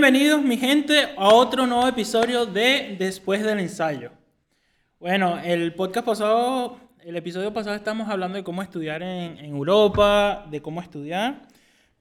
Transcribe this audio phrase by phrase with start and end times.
[0.00, 4.10] Bienvenidos mi gente a otro nuevo episodio de Después del ensayo.
[4.98, 10.46] Bueno, el podcast pasado, el episodio pasado estamos hablando de cómo estudiar en, en Europa,
[10.50, 11.42] de cómo estudiar,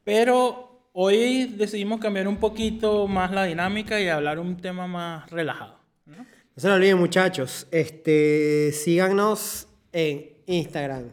[0.06, 5.78] pero hoy decidimos cambiar un poquito más la dinámica y hablar un tema más relajado.
[6.06, 6.20] ¿no?
[6.20, 7.68] No se lo olviden, muchachos.
[7.70, 11.10] Este, síganos en Instagram,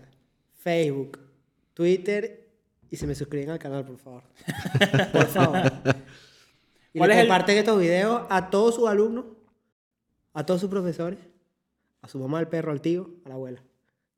[0.62, 1.18] Facebook,
[1.74, 2.46] Twitter
[2.88, 4.22] y se me suscriben al canal, por favor.
[5.12, 5.72] Por favor.
[6.96, 9.26] Y ¿Cuál le es el- comparten estos videos a todos sus alumnos,
[10.32, 11.18] a todos sus profesores,
[12.00, 13.60] a su mamá, al perro, al tío, a la abuela.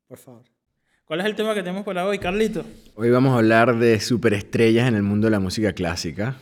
[0.07, 0.43] Por favor.
[1.03, 2.63] ¿Cuál es el tema que tenemos para hoy, Carlito?
[2.95, 6.37] Hoy vamos a hablar de superestrellas en el mundo de la música clásica.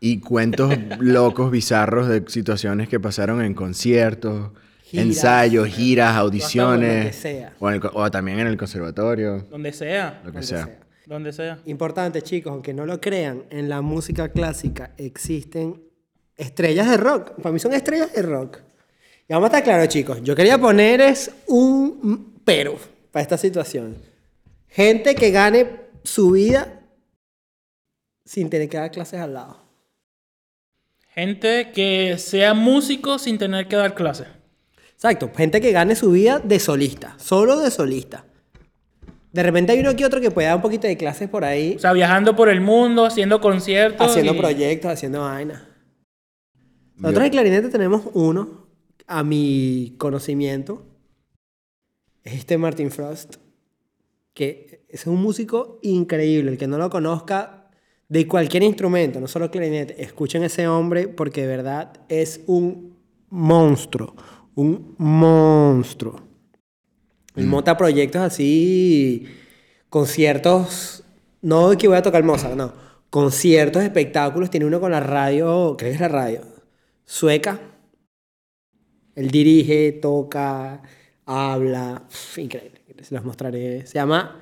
[0.00, 4.50] Y cuentos locos, bizarros de situaciones que pasaron en conciertos,
[4.82, 5.06] Giras.
[5.06, 7.06] ensayos, giras, Lo audiciones.
[7.06, 7.54] que sea.
[7.58, 10.64] O, en el co- o también en el conservatorio, Donde sea, lo que Donde sea.
[10.66, 10.78] sea.
[11.08, 11.58] Donde sea.
[11.64, 15.82] Importante, chicos, aunque no lo crean, en la música clásica existen
[16.36, 17.32] estrellas de rock.
[17.40, 18.58] Para mí son estrellas de rock.
[19.26, 20.22] Y vamos a estar claros, chicos.
[20.22, 22.76] Yo quería poner es un pero
[23.10, 23.96] para esta situación.
[24.68, 25.66] Gente que gane
[26.04, 26.82] su vida
[28.24, 29.62] sin tener que dar clases al lado.
[31.14, 34.28] Gente que sea músico sin tener que dar clases.
[34.92, 38.27] Exacto, gente que gane su vida de solista, solo de solista.
[39.32, 41.74] De repente hay uno que otro que puede dar un poquito de clases por ahí,
[41.76, 44.06] O sea, viajando por el mundo, haciendo conciertos.
[44.10, 45.62] haciendo y- proyectos, haciendo vainas.
[46.96, 48.66] Nosotros en clarinete tenemos uno,
[49.06, 50.84] a mi conocimiento,
[52.24, 53.36] es este Martin Frost,
[54.34, 56.50] que es un músico increíble.
[56.52, 57.70] El que no lo conozca
[58.08, 62.96] de cualquier instrumento, no solo clarinete, escuchen a ese hombre porque de verdad es un
[63.28, 64.16] monstruo,
[64.54, 66.20] un monstruo.
[67.38, 69.26] Él monta proyectos así,
[69.88, 71.04] conciertos,
[71.40, 72.72] no que voy a tocar Mozart, no,
[73.10, 76.42] conciertos, espectáculos, tiene uno con la radio, ¿qué es la radio?
[77.04, 77.60] Sueca.
[79.14, 80.82] Él dirige, toca,
[81.24, 83.86] habla, Uf, increíble, se los mostraré.
[83.86, 84.36] Se llama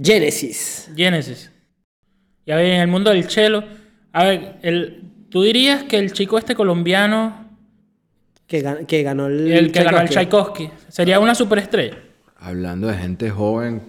[0.00, 0.90] Genesis.
[0.96, 1.50] Genesis.
[2.46, 3.62] Y a ver, en el mundo del cello.
[4.12, 7.49] A ver, el, ¿tú dirías que el chico este colombiano,
[8.50, 10.70] Que, gan- que ganó el, el que ganó el Tchaikovsky.
[10.88, 11.96] Sería una superestrella?
[12.36, 13.80] Hablando de gente joven,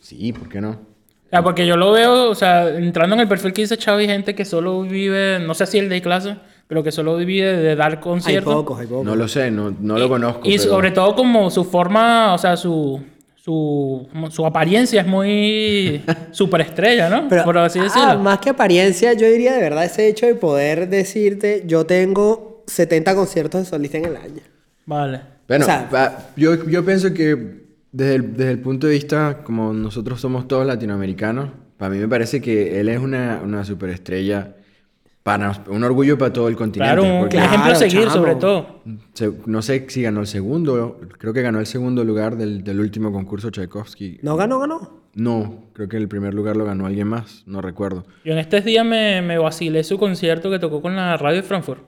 [0.00, 0.70] sí, ¿por qué no?
[0.70, 4.06] O sea, porque yo lo veo, o sea, entrando en el perfil que dice Xavi,
[4.06, 7.76] gente que solo vive, no sé si el de clase, pero que solo vive de
[7.76, 8.52] dar Hay conciertos.
[8.54, 9.04] pocos, hay pocos.
[9.04, 10.40] No lo sé, no, no lo conozco.
[10.48, 13.00] Y pero- sobre todo como su forma, o sea, su,
[13.36, 17.28] su, su apariencia es muy superestrella, ¿no?
[17.28, 18.18] Pero, Por así ah, decirlo.
[18.20, 23.14] más que apariencia, yo diría de verdad ese hecho de poder decirte, yo tengo 70
[23.14, 24.42] conciertos de solista en el año.
[24.86, 25.20] Vale.
[25.48, 27.60] Bueno, O sea- yo, yo pienso que
[27.92, 32.08] desde el, desde el punto de vista, como nosotros somos todos latinoamericanos, para mí me
[32.08, 34.56] parece que él es una, una superestrella,
[35.22, 36.94] para, un orgullo para todo el continente.
[36.94, 38.12] Claro, un Claro, ejemplo a seguir, chamo.
[38.14, 38.80] sobre todo.
[39.12, 42.80] se- no sé si ganó el segundo, creo que ganó el segundo lugar del, del
[42.80, 44.18] último concurso Tchaikovsky.
[44.22, 45.00] ¿No ganó, ganó?
[45.14, 48.06] No, creo que el primer lugar lo ganó alguien más, no recuerdo.
[48.24, 51.42] Yo en estos días me, me vacilé su concierto que tocó con la radio de
[51.42, 51.82] Frankfurt.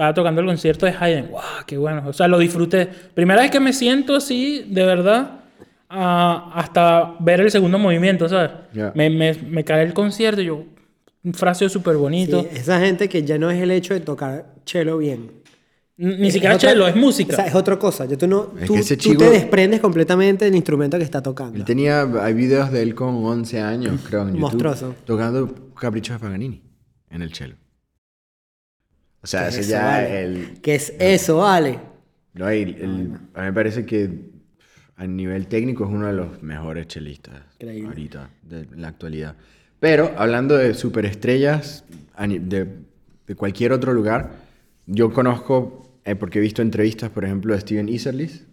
[0.00, 1.30] Estaba tocando el concierto de Haydn.
[1.30, 1.40] ¡Wow!
[1.66, 2.04] ¡Qué bueno!
[2.06, 2.86] O sea, lo disfruté.
[2.86, 5.40] Primera vez que me siento así, de verdad,
[5.90, 8.50] hasta ver el segundo movimiento, ¿sabes?
[8.72, 8.92] Ya.
[8.94, 10.64] Me, me, me cae el concierto y yo,
[11.22, 12.40] un fraseo súper bonito.
[12.40, 15.32] Sí, esa gente que ya no es el hecho de tocar cello bien.
[15.98, 17.34] Ni Es siquiera otra- cello, es música.
[17.34, 18.06] O sea, es otra cosa.
[18.06, 21.22] Ya tú no, Es tú, ese tú chico- te desprendes completamente del instrumento que está
[21.22, 21.58] tocando.
[21.58, 24.40] Él tenía, hay videos de él con 11 años, creo, en YouTube.
[24.40, 24.94] Monstruoso.
[25.04, 26.62] Tocando Caprichos de Paganini
[27.10, 27.56] en el cello.
[29.22, 30.22] O sea, ¿Qué ese es ya vale?
[30.24, 30.60] el...
[30.62, 31.78] ¿Qué es eso, vale?
[32.34, 34.08] No, el- el- a mí me parece que
[34.96, 37.88] a nivel técnico es uno de los mejores chelistas Increíble.
[37.88, 39.36] ahorita, de la actualidad.
[39.78, 41.84] Pero hablando de superestrellas
[42.18, 42.66] de,
[43.26, 44.30] de cualquier otro lugar,
[44.86, 48.44] yo conozco, eh, porque he visto entrevistas, por ejemplo, de Steven Iserlis,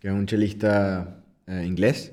[0.00, 2.12] que es un chelista eh, inglés,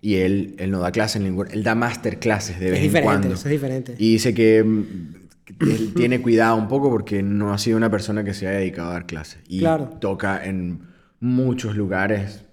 [0.00, 1.48] y él, él no da clases en ningún...
[1.50, 3.34] Él da masterclasses de Es vez en diferente, cuando.
[3.34, 3.94] eso es diferente.
[3.98, 5.19] Y dice que mm, que
[5.60, 8.90] él tiene cuidado un poco porque no ha sido una persona que se haya dedicado
[8.90, 9.40] a dar clases.
[9.48, 9.90] Y Claro.
[10.00, 10.82] toca en
[11.20, 12.44] muchos lugares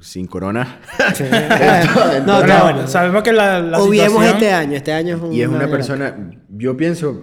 [0.00, 0.80] sin corona.
[1.14, 1.24] Sí.
[1.32, 2.86] Entonces- no, está bueno.
[2.88, 4.76] Sabemos que la, la Obviemos situación- este año.
[4.76, 7.22] Este año es un y es una persona, yo pienso,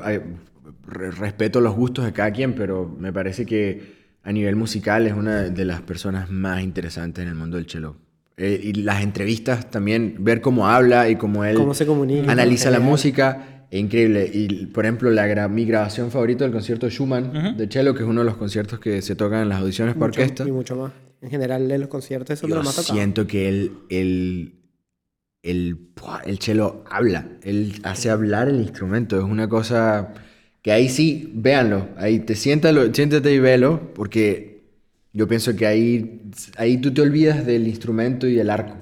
[0.87, 5.43] respeto los gustos de cada quien, pero me parece que a nivel musical es una
[5.43, 7.95] de las personas más interesantes en el mundo del cello.
[8.37, 12.69] Eh, y las entrevistas también, ver cómo habla y cómo él Cómo se comunica, analiza
[12.69, 12.91] la genial.
[12.91, 14.29] música, increíble.
[14.33, 18.03] Y, por ejemplo, la gra- mi grabación favorita del concierto de Schumann de cello, que
[18.03, 20.47] es uno de los conciertos que se tocan en las audiciones para Mucho- orquesta.
[20.47, 20.91] Y mucho más.
[21.21, 22.93] En general, en los conciertos, eso es Yo lo más tocado.
[22.95, 24.53] siento que él, él
[25.43, 26.21] el, ¡pua!
[26.25, 30.13] el cello habla, él hace hablar el instrumento, es una cosa
[30.61, 34.63] que ahí sí, véanlo, ahí te siéntalo, siéntate y velo, porque
[35.13, 36.21] yo pienso que ahí,
[36.57, 38.75] ahí tú te olvidas del instrumento y del arco.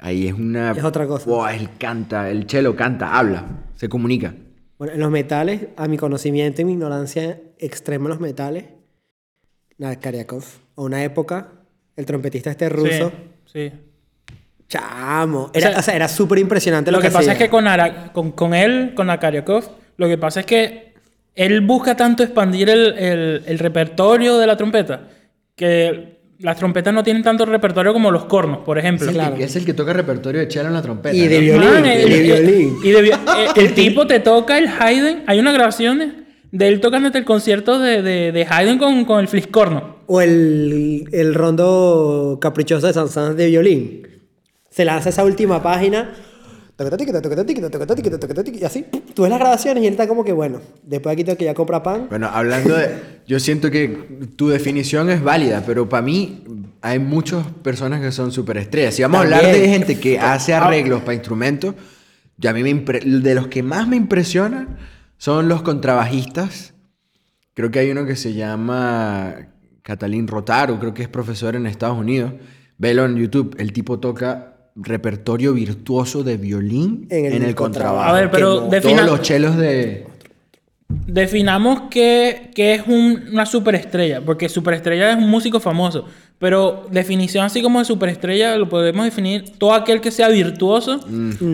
[0.00, 0.72] Ahí es una...
[0.72, 1.28] Es otra cosa.
[1.28, 1.54] ¡Buah!
[1.54, 3.44] él canta, el cello canta, habla,
[3.74, 4.34] se comunica.
[4.78, 8.64] Bueno, en los metales, a mi conocimiento y mi ignorancia extrema en los metales,
[9.76, 10.42] nada, Karyakov.
[10.76, 11.48] A una época,
[11.96, 13.12] el trompetista este ruso,
[13.44, 13.72] Sí, sí.
[14.68, 15.50] chamo.
[15.52, 17.32] Era, O sea, o sea, era súper impresionante lo, Lo que pasa hacía.
[17.32, 19.64] es que con, Ara- con, con él, con Akaryakov,
[19.96, 20.94] lo que pasa es que
[21.34, 25.08] él busca tanto expandir el, el- el repertorio de la trompeta
[25.56, 29.04] que las trompetas no tienen tanto repertorio como los cornos, por ejemplo.
[29.04, 29.36] Es, el claro.
[29.36, 31.14] que, es el que toca repertorio de cello en la trompeta.
[31.14, 31.42] Y de ¿no?
[31.42, 31.70] violín.
[31.70, 32.76] Man, y el, de violín.
[32.82, 33.16] y de eh,
[33.56, 35.24] el tipo te toca el Haydn.
[35.26, 36.14] Hay unas grabaciones
[36.50, 39.96] de él tocando el concierto de, de, de Haydn con, con el fliscorno.
[40.06, 44.08] O el, el rondo caprichoso de Sansón de violín.
[44.70, 46.10] Se lanza esa última página.
[48.52, 51.36] Y así, tú ves las grabaciones y él está como que, bueno, después aquí tengo
[51.36, 52.06] que ya comprar pan.
[52.08, 53.20] Bueno, hablando de...
[53.26, 53.88] Yo siento que
[54.36, 56.44] tu definición es válida, pero para mí
[56.80, 58.94] hay muchas personas que son superestrellas.
[58.94, 61.74] Si vamos a hablar de gente que hace arreglos para instrumentos,
[62.36, 64.78] yo a mí me impre- de los que más me impresionan
[65.18, 66.72] son los contrabajistas.
[67.54, 69.48] Creo que hay uno que se llama
[69.82, 72.32] Catalín Rotaro, creo que es profesor en Estados Unidos.
[72.78, 77.96] Velo en YouTube, el tipo toca repertorio virtuoso de violín En en el contrabajo.
[77.96, 78.08] contrabajo.
[78.08, 80.06] A ver, pero que defina- Todos los chelos de...
[81.06, 86.04] Definamos qué, es un- una superestrella, porque superestrella es un músico famoso,
[86.40, 90.98] pero definición así como de superestrella lo podemos definir todo aquel que sea virtuoso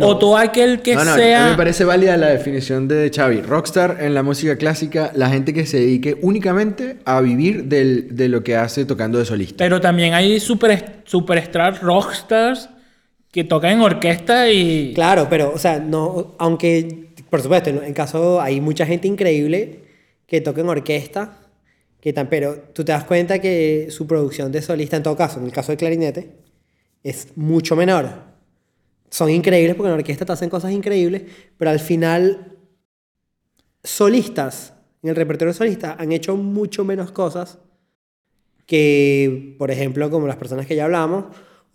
[0.00, 1.44] o todo aquel que no, no, a sea...
[1.44, 3.42] mí me parece válida la definición de Xavi.
[3.42, 8.28] Rockstar en la música clásica, la gente que se dedique únicamente a vivir del- de
[8.30, 9.56] lo que hace tocando de solista.
[9.58, 12.70] Pero también hay super, superstars, rockstars
[13.30, 14.92] que tocan en orquesta y...
[14.94, 19.80] Claro, pero, o sea, no, aunque, por supuesto, en, caso hay mucha gente increíble
[20.26, 21.38] que toca en orquesta,
[22.00, 25.38] que tan, pero tú te das cuenta que su producción de solista, en todo caso,
[25.38, 26.32] en el caso del clarinete,
[27.02, 28.08] es mucho menor.
[29.10, 31.22] Son increíbles porque en orquesta te hacen cosas increíbles,
[31.56, 32.56] pero al final,
[33.84, 37.58] solistas, en el repertorio solista, han hecho mucho menos cosas
[38.66, 41.26] que, por ejemplo, como las personas que ya hablamos,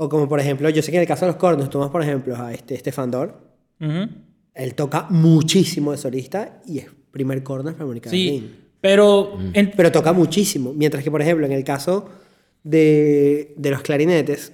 [0.04, 2.02] o como, por ejemplo, yo sé que en el caso de los cornos, tomas, por
[2.02, 3.38] ejemplo, a este Stefan Dor,
[3.80, 4.10] Ujú.
[4.56, 8.02] él toca muchísimo de solista y es primer corno de Berlín.
[8.08, 8.52] Sí,
[8.82, 9.38] pero...
[9.54, 10.74] en- Pero toca muchísimo.
[10.74, 12.10] Mientras que, por ejemplo, en el caso
[12.64, 14.54] de, de los clarinetes,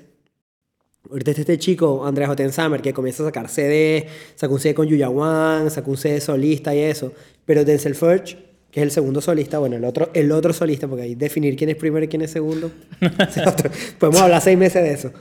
[1.09, 4.05] ahorita está este chico, Andrés Ottensamer, que comienza a sacar CD,
[4.35, 7.13] sacó un CD con Yuya Wang, sacó un CD solista y eso.
[7.45, 8.37] Pero Denzel Furch,
[8.71, 11.55] que es el segundo solista, bueno, el otro, el otro solista, porque hay que definir
[11.55, 12.69] quién es primero y quién es segundo.
[12.99, 13.71] Ese es otro.
[13.99, 15.11] Podemos hablar seis meses de eso.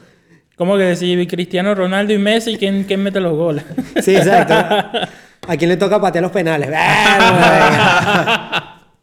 [0.57, 3.65] ¿Cómo que decir Cristiano Ronaldo y Messi quién, quién mete los goles?
[4.03, 4.55] Sí, exacto.
[5.49, 6.69] ¿A quién le toca patear los penales?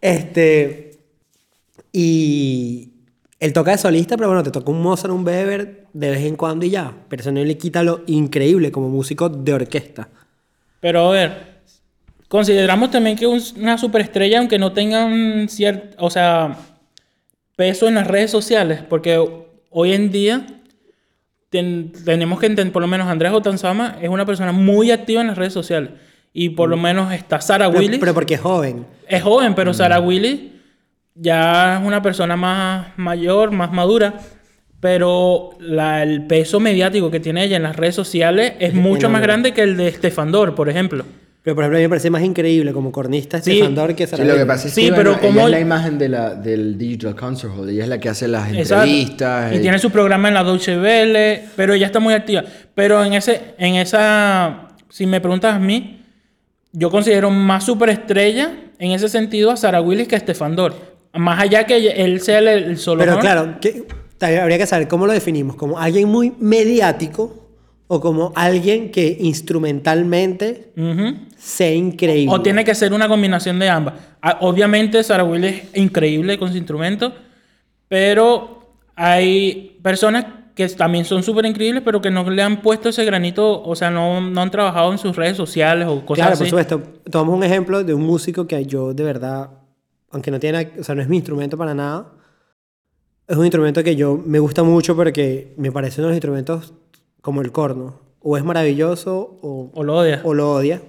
[0.01, 0.91] este.
[1.91, 2.89] Y.
[3.39, 6.37] Él toca de solista, pero bueno, te toca un Mozart, un Weber de vez en
[6.37, 6.93] cuando y ya.
[7.09, 10.07] Pero eso no le quita lo increíble como músico de orquesta.
[10.79, 11.57] Pero a ver,
[12.29, 16.55] consideramos también que un- una superestrella, aunque no tengan cierto, o sea,
[17.57, 19.21] peso en las redes sociales, porque
[19.69, 20.45] hoy en día
[21.53, 25.27] ten- tenemos que entender, por lo menos Andrés Otanzama es una persona muy activa en
[25.27, 25.91] las redes sociales.
[26.33, 27.99] Y por lo menos está Sara Willis.
[27.99, 28.87] pero porque es joven.
[29.07, 30.39] Es joven, pero Sarah Willis
[31.13, 34.15] ya es una persona más mayor, más madura.
[34.79, 39.21] Pero la- el peso mediático que tiene ella en las redes sociales es mucho más
[39.21, 41.05] grande que el de Stefan Dor, por ejemplo.
[41.43, 43.51] Pero por ejemplo, a mí me parece más increíble como cornista Sí.
[43.57, 45.45] Stefan Dor que Sí, Sara lo que pasa es Sí, que pero bueno, como- ella
[45.47, 47.69] es la imagen de la, del Digital Concert Hall.
[47.69, 48.85] Ella es la que hace las Exacto.
[48.85, 49.51] entrevistas.
[49.53, 52.43] Y eh, tiene su programa en la Deutsche Welle, pero ella está muy activa.
[52.73, 55.99] Pero en ese, en esa, si me preguntas a mí,
[56.71, 60.73] yo considero más superestrella en ese sentido a Sarah Willis que a Stefan Dor.
[61.13, 62.99] Más allá que él sea el, el solo.
[62.99, 63.21] Pero honor.
[63.21, 63.83] claro, que-
[64.39, 65.57] habría que saber cómo lo definimos.
[65.57, 67.42] ¿Como alguien muy mediático
[67.87, 70.71] o como alguien que instrumentalmente
[71.37, 72.33] sea increíble?
[72.33, 73.95] O tiene que ser una combinación de ambas.
[74.21, 77.13] Ah, Obviamente Sarah Willis es increíble con su instrumento,
[77.87, 80.25] pero hay personas
[80.55, 83.89] que también son súper increíbles, pero que no le han puesto ese granito, o sea,
[83.89, 86.39] no, no han trabajado en sus redes sociales o cosas Claro, así.
[86.43, 86.81] por supuesto.
[87.09, 89.49] Tomamos un ejemplo de un músico que yo de verdad,
[90.11, 92.11] aunque no tiene, o sea, no es mi instrumento para nada,
[93.27, 96.73] es un instrumento que yo me gusta mucho porque me parece uno de los instrumentos
[97.23, 97.99] como el corno.
[98.21, 100.21] O es maravilloso o, O lo odia.
[100.23, 100.81] o lo odia,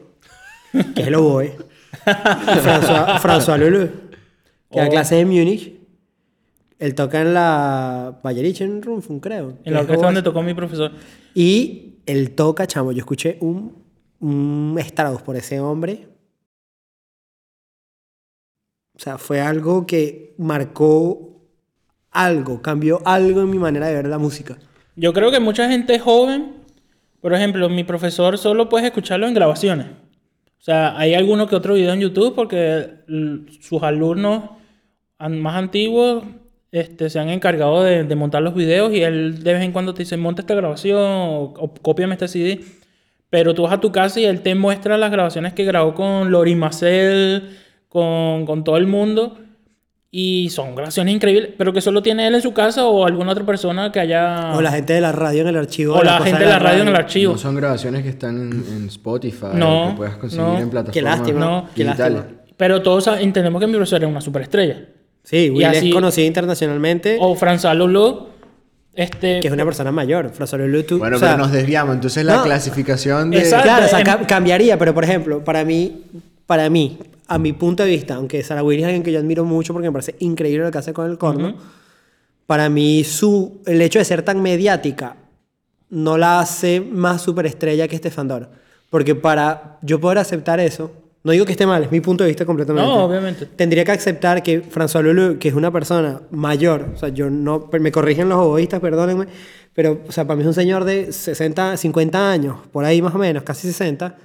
[0.95, 1.57] que es el oboe.
[2.05, 3.89] François, François Lulu,
[4.71, 4.91] que da Oh.
[4.91, 5.73] clases en Múnich.
[6.79, 9.57] Él toca en la Bayerichen Rundfunk, creo.
[9.65, 10.91] en la es orquesta donde tocó mi profesor.
[11.35, 12.93] Y él toca, chamo.
[12.93, 13.83] Yo escuché un,
[14.21, 16.09] un Strauss por ese hombre.
[18.97, 21.41] O sea, fue algo que marcó
[22.11, 24.57] algo, cambió algo en mi manera de ver la música.
[24.97, 26.53] Yo creo que mucha gente joven,
[27.21, 29.87] por ejemplo, mi profesor solo puedes escucharlo en grabaciones.
[30.59, 32.91] O sea, hay alguno que otro video en YouTube porque
[33.61, 34.45] sus alumnos
[35.19, 36.25] más antiguos
[36.71, 40.03] este, se han encargado de, montar los videos y él de vez en cuando te
[40.03, 42.61] dice, monta esta grabación o, o cópiame este CD.
[43.31, 46.31] Pero tú vas a tu casa y él te muestra las grabaciones que grabó con
[46.31, 47.57] Lori Marcel,
[47.89, 49.39] con, con todo el mundo.
[50.17, 53.45] Y son grabaciones increíbles, pero que solo tiene él en su casa o alguna otra
[53.45, 54.53] persona que haya...
[54.55, 55.95] O la gente de la radio en el archivo.
[55.97, 57.33] O la gente de la radio en el archivo.
[57.33, 60.59] No son grabaciones que están en, en Spotify No, que puedas conseguir no.
[60.59, 61.69] en Qué plataformas lástima, No.
[61.75, 62.27] qué lástima.
[62.57, 64.85] Pero todos entendemos que mi profesor es una superestrella.
[65.25, 68.29] Sí, Will así- es conocido internacionalmente, O François Lolo,
[68.95, 69.41] este...
[69.41, 70.31] que es una persona mayor.
[70.33, 71.93] François Leloup, Bueno, o sea, pero nos desviamos.
[71.97, 72.43] Entonces la no.
[72.45, 73.39] clasificación de...
[73.39, 73.65] Exacto.
[73.65, 76.03] Claro, o sea, ca- cambiaría, pero por ejemplo, para mí,
[76.47, 79.45] para mí, a mi punto de vista, aunque Sarah Willis es alguien que yo admiro
[79.45, 81.57] mucho porque me parece increíble lo que hace con el corno,
[82.47, 85.17] para mí su, el hecho de ser tan mediática
[85.91, 88.49] no la hace más superestrella que Stefan Dor.
[88.91, 92.29] Porque para yo poder aceptar eso, no digo que esté mal, es mi punto de
[92.29, 92.87] vista completamente.
[92.87, 93.47] No, obviamente.
[93.47, 97.71] Tendría que aceptar que François Lulu, que es una persona mayor, o sea, yo no,
[97.81, 99.27] me corrigen los egoístas, perdónenme,
[99.73, 103.15] pero, o sea, para mí es un señor de 60, 50 años, por ahí más
[103.15, 104.17] o menos, casi 60.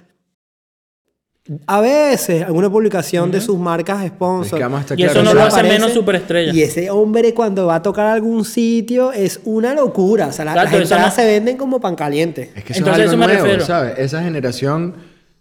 [1.65, 4.61] A veces, alguna publicación de sus marcas sponsor.
[4.61, 6.53] Es que Y eso no lo hace aparece, menos superestrella.
[6.53, 10.27] Y ese hombre cuando va a tocar algún sitio es una locura.
[10.27, 12.51] O sea, la- Exacto, las entradas no- se venden como pan caliente.
[12.55, 13.65] Es que eso Entonces, es algo eso me nuevo, refiero.
[13.65, 13.97] ¿sabes?
[13.97, 14.93] Esa generación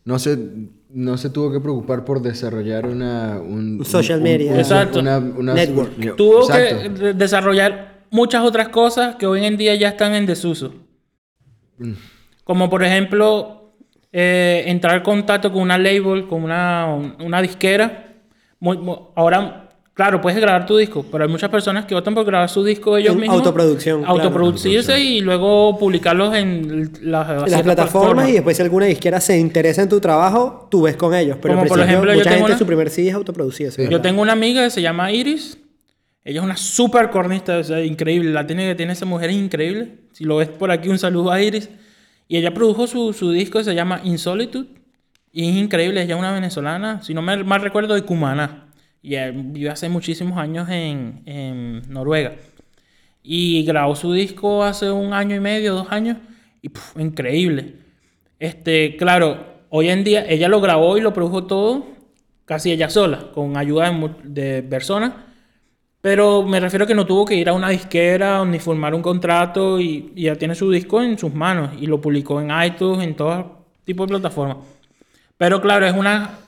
[0.05, 0.39] no se,
[0.91, 3.39] no se tuvo que preocupar por desarrollar una...
[3.39, 4.57] Un, Un social media.
[4.59, 5.01] Exacto.
[5.01, 6.17] Una, una- Network.
[6.17, 6.79] Tuvo Exacto.
[6.83, 10.73] que de- desarrollar muchas otras cosas que hoy en día ya están en desuso.
[11.77, 11.93] Mm.
[12.45, 13.58] Como por ejemplo,
[14.13, 16.87] eh, entrar en contacto con una label, con una,
[17.21, 18.07] una disquera.
[18.61, 22.25] Muy- muy- ahora, claro, puedes grabar tu disco, pero hay muchas personas que optan por
[22.25, 23.37] grabar su disco ellos En mismos.
[23.39, 24.15] autoproducción, claro.
[24.15, 29.39] Autoproducirse y luego publicarlos en las, En las plataformas y después si alguna disquera se
[29.39, 31.37] interesa en tu trabajo, tú ves con ellos.
[31.41, 33.71] Pero Como en por ejemplo, yo mucha tengo gente una- su primer CD es autoproducido.
[33.71, 35.59] es Yo tengo una amiga que se llama Iris.
[36.25, 38.31] Ella es una super cornista, o sea, increíble.
[38.33, 39.95] La tiene que tiene esa mujer es increíble.
[40.13, 41.71] Si lo ves por aquí, un saludo a Iris.
[42.29, 44.69] Y ella produjo su, su disco que se llama Insolitude.
[45.33, 46.03] Y es increíble.
[46.03, 48.69] Ella es una venezolana, si no me mal recuerdo, de Cumaná.
[49.03, 52.35] Y eh, vive hace muchísimos años en, en Noruega.
[53.23, 56.19] Y grabó su disco hace un año y medio, dos años.
[56.61, 56.71] Y
[57.01, 57.77] increíble.
[58.39, 61.87] Este, claro, hoy en día ella lo grabó y lo produjo todo
[62.45, 65.13] casi ella sola, con ayuda de, de personas.
[66.01, 69.03] Pero me refiero a que no tuvo que ir a una disquera ni formar un
[69.03, 73.07] contrato y, y ya tiene su disco en sus manos y lo publicó en iTunes,
[73.07, 74.59] en todo tipo de plataformas.
[75.37, 76.39] Pero claro, es una...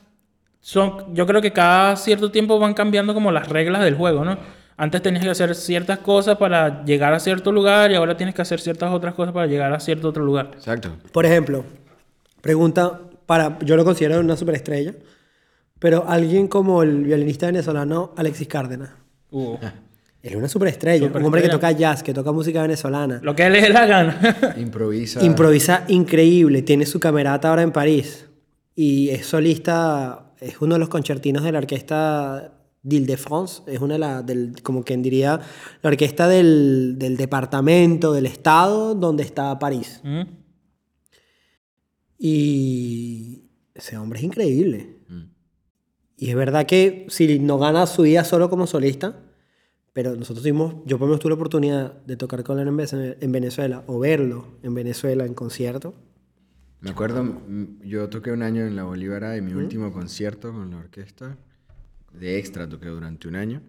[0.61, 4.37] Son, yo creo que cada cierto tiempo van cambiando como las reglas del juego, ¿no?
[4.77, 8.43] Antes tenías que hacer ciertas cosas para llegar a cierto lugar y ahora tienes que
[8.43, 10.53] hacer ciertas otras cosas para llegar a cierto otro lugar.
[10.55, 10.91] Exacto.
[11.13, 11.65] Por ejemplo,
[12.41, 14.95] pregunta para, yo lo considero una superestrella,
[15.79, 19.00] pero alguien como el violinista venezolano Alexis Cárdenas.
[20.23, 23.21] Él es una superestrella, un hombre que toca jazz, que toca música venezolana.
[23.23, 24.55] lo que le dé la gana.
[24.59, 25.25] Improvisa.
[25.25, 28.27] Improvisa increíble, tiene su camerata ahora en París
[28.75, 33.99] y es solista, es uno de los concertinos de la orquesta d'Île-de-France, es una de
[33.99, 35.41] las, del, como quien diría,
[35.83, 40.01] la orquesta del, del departamento, del estado donde está París.
[40.03, 40.23] Mm.
[42.19, 43.45] Y
[43.75, 45.00] ese hombre es increíble.
[46.23, 49.17] Y es verdad que si no gana su vida solo como solista,
[49.95, 52.77] pero nosotros tuvimos, yo por lo menos tuve la oportunidad de tocar con él en
[52.77, 55.95] Vene- en Venezuela o verlo en Venezuela en concierto.
[56.81, 60.71] Me acuerdo, mm, yo toqué un año en la Bolívara y mi último concierto con
[60.71, 61.39] la orquesta,
[62.13, 63.63] de extra toqué durante un año,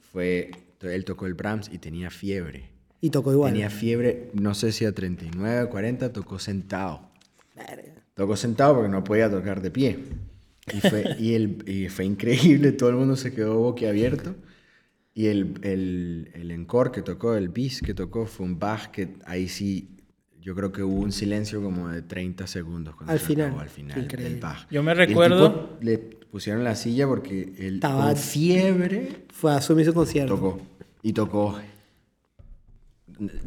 [0.00, 0.50] fue,
[0.80, 2.70] él tocó el Brahms y tenía fiebre.
[3.02, 3.52] Y tocó igual.
[3.52, 7.02] Tenía fiebre, no sé si a 39 40, tocó sentado.
[8.14, 9.98] Tocó sentado porque no podía tocar de pie.
[10.74, 14.34] Y fue, y el, y fue increíble, todo el mundo se quedó boquiabierto.
[15.14, 19.14] Y el, el, el encore que tocó, el bis que tocó, fue un Bach que
[19.26, 19.88] ahí sí,
[20.40, 23.46] yo creo que hubo un silencio como de 30 segundos cuando Al se final.
[23.48, 24.34] acabó al final Increíble.
[24.34, 24.66] el Bach.
[24.70, 29.86] Yo me recuerdo- le pusieron la silla porque él Estaba- con fiebre Fue a asumir
[29.86, 30.34] su concierto.
[30.36, 30.60] Tocó.
[31.02, 31.58] Y tocó.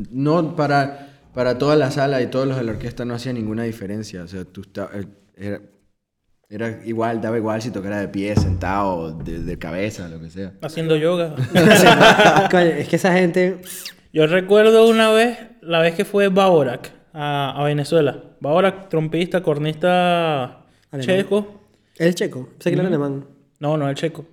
[0.10, 3.64] No para, para toda la sala y todos los de la orquesta no hacía ninguna
[3.64, 4.24] diferencia.
[4.24, 5.06] O sea, tú esta- eh,
[5.38, 5.62] era,
[6.52, 10.52] era igual, daba igual si tocara de pie, sentado, de, de cabeza, lo que sea.
[10.62, 11.34] Haciendo yoga.
[12.54, 13.62] Es que esa gente,
[14.14, 16.92] Yo recuerdo una vez, la vez que fue Baorak.
[17.14, 18.22] a, a Venezuela.
[18.44, 21.02] Ahora trompista, cornista Alemán.
[21.02, 21.62] checo.
[21.98, 22.50] ¿Él es checo?
[22.60, 23.26] Sé que era alemán.
[23.60, 24.26] No, no, el checo.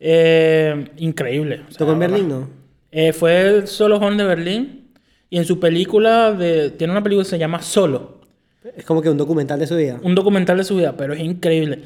[0.00, 1.62] Eh, increíble.
[1.68, 1.98] o sea, ¿Tocó en.
[1.98, 2.48] Berlín, no?
[2.90, 4.92] Eh, fue el Solo Horn de Berlín.
[5.30, 8.17] Y en su película, de, tiene una película que se llama Solo.
[8.76, 9.98] Es como que un documental de su vida.
[10.02, 11.82] Un documental de su vida, pero es increíble.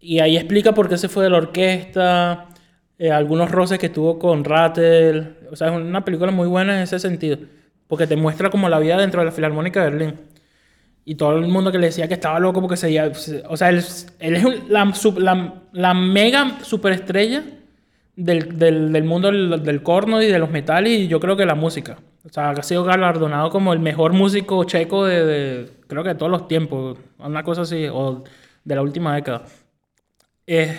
[0.00, 2.48] Y ahí explica por qué se fue de la orquesta,
[2.98, 5.34] eh, algunos roces que tuvo con Rattle.
[5.50, 7.38] O sea, es una película muy buena en ese sentido.
[7.88, 10.14] Porque te muestra como la vida dentro de la Filarmónica de Berlín.
[11.04, 13.00] Y todo el mundo que le decía que estaba loco porque se...
[13.48, 13.82] O sea, él,
[14.18, 17.44] él es la, la, la mega superestrella
[18.16, 21.46] del, del, del mundo del, del corno y de los metales y yo creo que
[21.46, 21.98] la música.
[22.26, 26.14] O sea, ha sido galardonado como el mejor músico checo de, de- creo que de
[26.16, 28.24] todos los tiempos, una cosa así, o
[28.64, 29.44] de la última década.
[30.46, 30.78] Eh,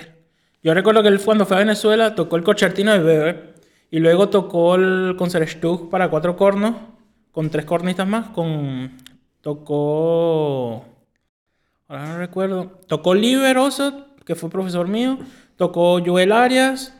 [0.63, 3.55] yo recuerdo que él cuando fue a Venezuela tocó el concertino de Weber
[3.91, 6.75] y luego tocó el Concertstück para cuatro cornos
[7.31, 8.97] con tres cornistas más, con
[9.41, 10.83] tocó
[11.87, 15.17] ahora no recuerdo, tocó Liber Osot, que fue profesor mío,
[15.55, 16.93] tocó Joel Arias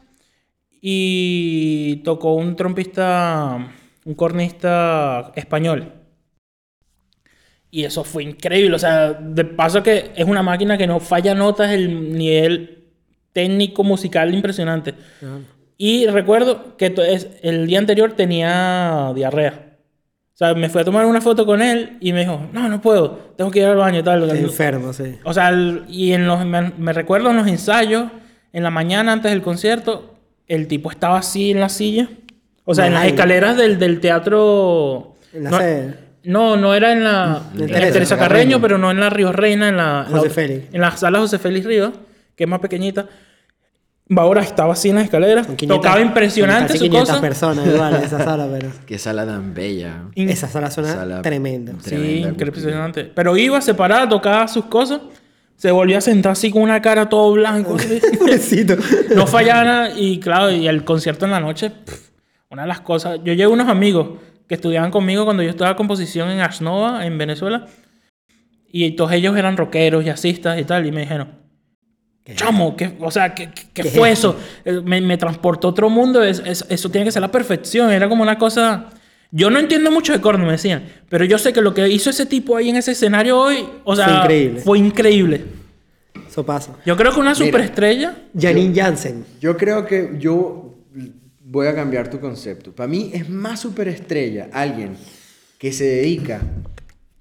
[0.82, 3.68] y tocó un trompista,
[4.08, 5.92] un cornista español.
[7.70, 8.74] Y eso fue increíble.
[8.76, 12.86] O sea, de paso que es una máquina que no falla notas, el nivel
[13.34, 14.94] técnico musical impresionante.
[15.78, 16.96] Y recuerdo que
[17.44, 19.78] el día anterior tenía diarrea.
[20.34, 22.80] O sea, me fui a tomar una foto con él y me dijo, no, no
[22.80, 24.30] puedo, tengo que ir al baño y tal.
[24.30, 25.18] Enfermo, sí.
[25.26, 25.52] O sea,
[25.90, 28.06] y en los, me recuerdo en los ensayos,
[28.54, 30.16] en la mañana antes del concierto,
[30.48, 32.08] el tipo estaba así en la silla.
[32.70, 35.16] O sea, en las escaleras del, del teatro...
[35.34, 35.96] En la no, sede.
[36.26, 38.20] no, no era en la, En la Teresa Carreño.
[38.58, 40.06] Carreño, pero no en la Río Reina, en la...
[40.10, 40.74] José la- Félix.
[40.74, 41.92] En la sala José Félix Rivas,
[42.36, 43.06] que es más pequeñita.
[44.16, 45.48] Ahora estaba así en las escaleras.
[45.48, 47.22] Con 500 tocaba impresionante casi su 500 cosa.
[47.22, 48.70] personas igual en esa sala, pero...
[48.86, 50.04] Qué sala tan bella.
[50.16, 51.74] In- Esa sala suena Sala- tremenda.
[51.82, 53.04] Sí, Tremenda, impresionante.
[53.06, 55.00] Pero iba, se paraba, tocaba sus cosas.
[55.58, 57.76] Se volvía a sentar así con una cara todo blanco.
[59.16, 59.90] no fallaba nada.
[59.98, 62.07] Y claro, y el concierto en la noche, pff,
[62.50, 63.20] una de las cosas.
[63.24, 64.10] Yo llevo unos amigos
[64.48, 67.66] que estudiaban conmigo cuando yo estaba composición en Asnova, en Venezuela.
[68.72, 70.86] Y todos ellos eran rockeros, jazzistas y tal.
[70.86, 71.30] Y me dijeron,
[72.36, 74.38] chamo, ¿qué, o sea, ¿qué, qué- qué ¿Qué fue es eso?
[74.66, 76.24] Eh, Me, me transportó a otro mundo.
[76.24, 77.92] es- es- eso tiene que ser la perfección.
[77.92, 78.88] Era como una cosa.
[79.32, 80.84] Yo no entiendo mucho de corno, me decían.
[81.10, 83.96] Pero yo sé que lo que hizo ese tipo ahí en ese escenario hoy, o
[83.96, 84.60] sea, Fue increíble.
[84.62, 85.46] Fue increíble.
[86.30, 86.74] Eso pasa.
[86.86, 88.16] Yo creo que una superestrella.
[88.40, 89.26] Janine Jansen.
[89.42, 90.77] Yo creo que yo
[91.50, 92.76] voy a cambiar tu concepto.
[92.76, 94.96] Para mí es más superestrella alguien
[95.58, 96.42] que se dedica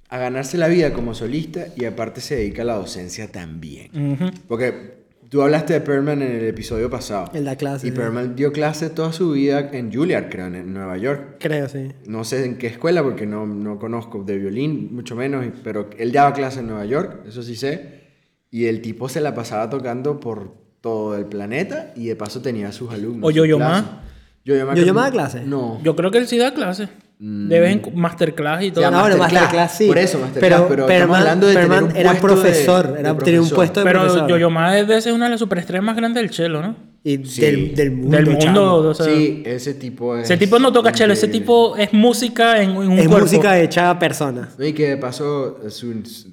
[0.08, 4.34] a ganarse la vida como solista y aparte se dedica a la docencia también.
[4.48, 4.96] Porque
[5.28, 7.30] tú hablaste de Perlman en el episodio pasado.
[7.34, 7.96] Él da clases, Y sí.
[7.96, 11.36] Perlman dio clases toda su vida en Juilliard, creo, en Nueva York.
[11.38, 11.92] Creo, sí.
[12.06, 16.10] No sé en qué escuela porque no, no conozco de violín, mucho menos, pero él
[16.10, 18.06] daba clases en Nueva York, eso sí sé.
[18.50, 22.68] Y el tipo se la pasaba tocando por todo el planeta y de paso tenía
[22.68, 23.28] a sus alumnos.
[23.28, 23.44] O sus
[24.46, 25.46] ¿Yo-Yo creo- Ma da clases?
[25.46, 25.80] No.
[25.82, 26.88] Yo creo que él sí da clases.
[27.18, 28.82] De vez en masterclass y todo.
[28.82, 29.42] Ya, no, bueno, Masterclass.
[29.54, 29.86] Masterclass sí.
[29.86, 33.24] Por eso, Masterclass, pero estamos Perman- hablando de tener un era profesor, de- era, de
[33.24, 34.28] tenía un puesto de Pero profesor.
[34.28, 36.76] Yo-Yo Ma es de ser una de las superestrellas más grandes del chelo, ¿no?
[37.02, 37.40] Y Sí.
[37.40, 38.74] del, del mundo, Del mundo.
[38.88, 40.24] o sea, Sí, ese tipo es.
[40.24, 43.24] Ese tipo no toca chelo, ese tipo es música en, en un Es cuerpo.
[43.24, 44.50] música hecha a personas.
[44.58, 45.58] No, Y que de paso,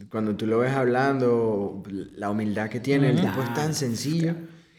[0.10, 1.82] cuando tú lo ves hablando,
[2.18, 4.34] la humildad que tiene, el tipo es tan sencillo.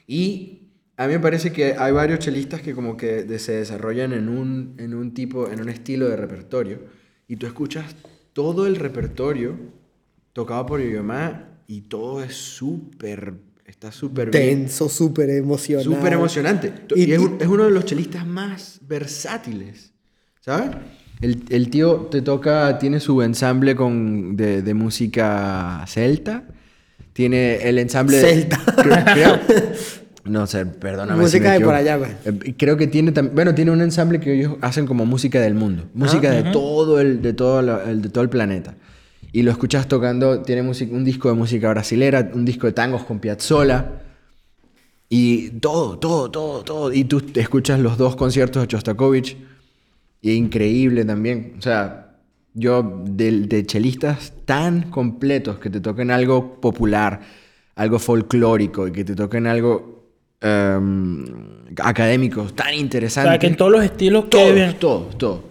[0.06, 0.63] Y
[0.96, 4.28] a mí me parece que hay varios chelistas que como que de- se desarrollan en
[4.28, 6.78] un, en un tipo, en un estilo de repertorio.
[7.28, 7.94] Y tú escuchas
[8.32, 9.56] todo el repertorio
[10.32, 13.34] tocado por Yoyoma y todo es súper,
[13.66, 14.30] está súper.
[14.30, 15.96] Tenso, súper emocionante.
[15.96, 16.72] Súper emocionante.
[16.94, 19.92] Y- Y, es, es uno de los chelistas más versátiles.
[20.40, 20.70] ¿Sabes?
[21.22, 26.44] El, el tío te toca, tiene su ensamble con, de, de música celta.
[27.14, 28.20] Tiene el ensamble.
[28.20, 28.60] Celta.
[28.76, 29.40] Creo- creo-
[30.24, 31.18] no sé, perdóname.
[31.18, 32.10] si Música me de por allá, pues.
[32.24, 33.34] Eh, Creo que tiene también.
[33.34, 35.84] Bueno, tiene un ensamble que ellos hacen como música del mundo.
[35.94, 38.74] Música de, todo el, de, todo la- el, de todo el planeta.
[39.32, 40.42] Y lo escuchas tocando.
[40.42, 44.00] Tiene música- un disco de música brasilera, un disco de tangos con Piazzolla.
[45.08, 46.92] Y todo, todo, todo, todo.
[46.92, 49.36] Y tú escuchas los dos conciertos de Shostakovich.
[50.22, 51.54] Y increíble también.
[51.58, 52.16] O sea,
[52.54, 57.20] yo de, de chelistas tan completos que te toquen algo popular,
[57.74, 59.93] algo folclórico y que te toquen algo
[60.44, 61.24] em,
[61.82, 63.30] académico tan O interesante.
[63.30, 64.78] sea, que en todos los estilos quede todo, bien.
[64.78, 65.44] todo, todo.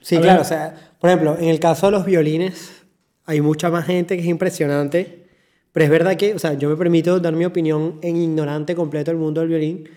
[0.00, 0.38] Sí, A claro.
[0.38, 0.46] ver.
[0.46, 2.82] O sea, por ejemplo, en el caso de los violines,
[3.26, 5.26] hay mucha más gente que es impresionante.
[5.72, 9.12] Pero es verdad que, o sea, yo me permito dar mi opinión en ignorante completo
[9.12, 9.88] del mundo del violín.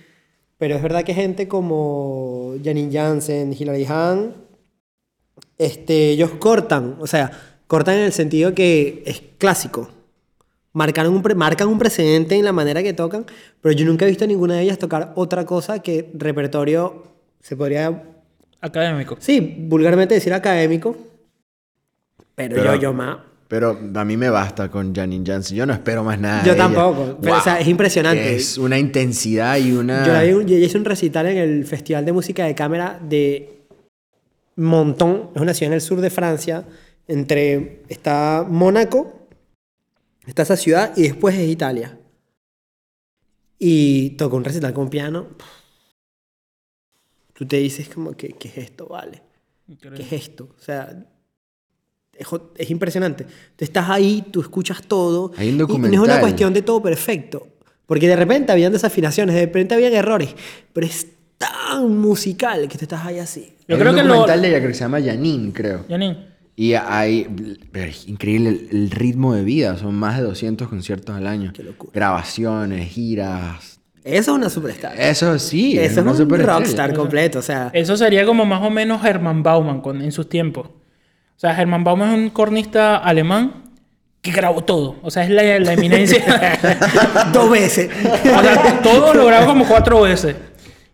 [0.59, 4.35] Pero es verdad que gente como Janine Jansen, Hilary Hahn,
[5.57, 7.31] este, ellos cortan, o sea,
[7.67, 9.89] cortan en el sentido que es clásico.
[10.73, 13.25] Marcan un, pre- marcan un precedente en la manera que tocan,
[13.61, 17.03] pero yo nunca he visto a ninguna de ellas tocar otra cosa que repertorio,
[17.41, 18.03] se podría,
[18.59, 19.17] Académico.
[19.19, 20.97] sí, vulgarmente decir académico,
[22.35, 23.17] pero, Pero- yo, yo más.
[23.49, 25.55] Pero a mí me basta con Janine Jansen.
[25.55, 26.39] Yo no espero más nada.
[26.43, 26.63] Yo de ella.
[26.63, 28.35] tampoco, o sea, es impresionante.
[28.35, 30.03] Es una intensidad y una.
[30.07, 32.99] Yo la vi un- yo hice un recital en el Festival de Música de Cámara
[33.07, 33.59] de
[34.55, 36.63] Monton, es una ciudad en el sur de Francia,
[37.07, 39.22] entre está Mónaco,
[40.25, 41.97] está esa ciudad y después es Italia.
[43.59, 45.27] Y tocó un recital con piano.
[47.33, 49.21] Tú te dices como que ¿qué es esto, vale?
[49.79, 50.49] ¿Qué es esto?
[50.57, 51.05] O sea,
[52.57, 53.25] es, impresionante.
[53.55, 55.31] Tú estás ahí, tú escuchas todo.
[55.37, 56.19] Hay un y- y no es una documental.
[56.19, 57.47] cuestión de todo perfecto.
[57.85, 60.35] Porque de repente habían desafinaciones, de repente habían errores.
[60.73, 61.07] Pero es
[61.37, 63.55] tan musical que tú estás ahí así.
[63.67, 64.09] Yo Hay creo un que lo...
[64.13, 65.85] documental de ella que se llama Janine, creo.
[65.89, 66.32] Janine.
[66.55, 67.27] Y hay.
[67.73, 69.77] es increíble el, el ritmo de vida.
[69.77, 71.51] Son más de 200 conciertos al año.
[71.53, 71.91] Qué locura.
[71.93, 73.79] Grabaciones, giras.
[74.03, 74.99] Eso es una superstar.
[74.99, 75.77] Eso sí.
[75.79, 77.39] Eso es una un rockstar completo.
[77.39, 80.67] O sea, Eso sería como más o menos Hermann Baumann con- en sus tiempos.
[80.67, 83.63] O sea, Hermann Baumann es un cornista alemán
[84.21, 84.97] que grabó todo.
[85.01, 86.21] O sea, es la, la eminencia.
[87.33, 87.89] dos veces.
[88.05, 90.35] o sea, todo lo grabó como cuatro veces.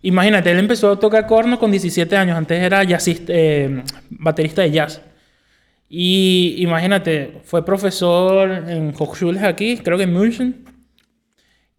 [0.02, 2.38] Imagínate, él empezó a tocar corno con 17 años.
[2.38, 5.02] Antes era jazzista, eh, baterista de jazz.
[5.90, 10.64] Y imagínate, fue profesor en Hochschules aquí, creo que en München.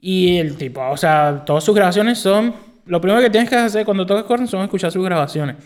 [0.01, 2.55] Y el tipo, o sea, todas sus grabaciones son...
[2.87, 5.57] Lo primero que tienes que hacer cuando tocas corno son escuchar sus grabaciones.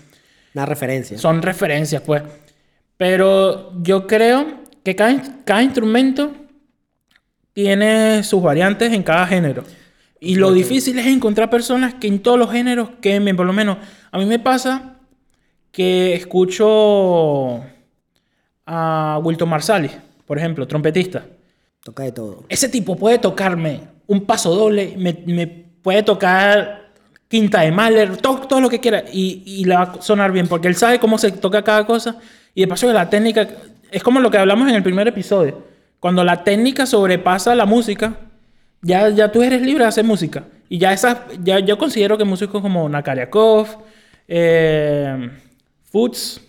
[0.54, 1.16] Una referencia.
[1.16, 2.22] Son referencias, pues.
[2.98, 6.33] Pero yo creo que cada, cada instrumento
[7.54, 9.64] tiene sus variantes en cada género.
[10.20, 13.78] Y lo difícil es encontrar personas que en todos los géneros quemen, por lo menos.
[14.11, 14.96] A mí me pasa
[15.70, 17.64] que escucho
[18.66, 19.92] a Wilton Marsalis,
[20.27, 21.24] por ejemplo, trompetista.
[21.83, 22.44] Toca de todo.
[22.48, 26.90] Ese tipo puede tocarme un paso doble, me, me puede tocar
[27.29, 30.46] quinta de Mahler, todo, todo lo que quiera y, y le va a sonar bien
[30.46, 32.18] porque él sabe cómo se toca cada cosa
[32.55, 33.48] y de paso que la técnica
[33.90, 35.62] es como lo que hablamos en el primer episodio.
[36.00, 38.18] Cuando la técnica sobrepasa la música,
[38.83, 40.44] ya, ya tú eres libre de hacer música.
[40.68, 43.68] Y ya esas, ya yo considero que músicos como Nakariakov,
[44.29, 45.31] eh,
[45.85, 46.40] Foods,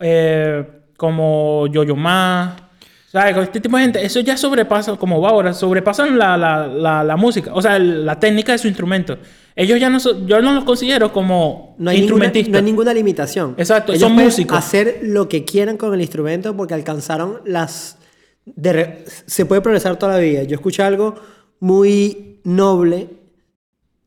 [0.00, 0.64] eh,
[0.98, 2.70] como Yo-Yo Ma,
[3.10, 3.32] ¿sabes?
[3.34, 7.04] Con este tipo de gente, eso ya sobrepasa, como va ahora, sobrepasan la, la, la,
[7.04, 9.16] la música, o sea, el- la técnica de su instrumento.
[9.54, 12.50] Ellos ya no son, yo no los considero como No hay, ninguna, instrumentistas.
[12.52, 13.54] no hay ninguna limitación.
[13.56, 14.58] Exacto, Ellos son músicos.
[14.58, 17.96] hacer lo que quieran con el instrumento porque alcanzaron las...
[18.44, 20.42] de re- se puede progresar toda la vida.
[20.42, 21.14] Yo escuché algo
[21.60, 23.08] muy noble.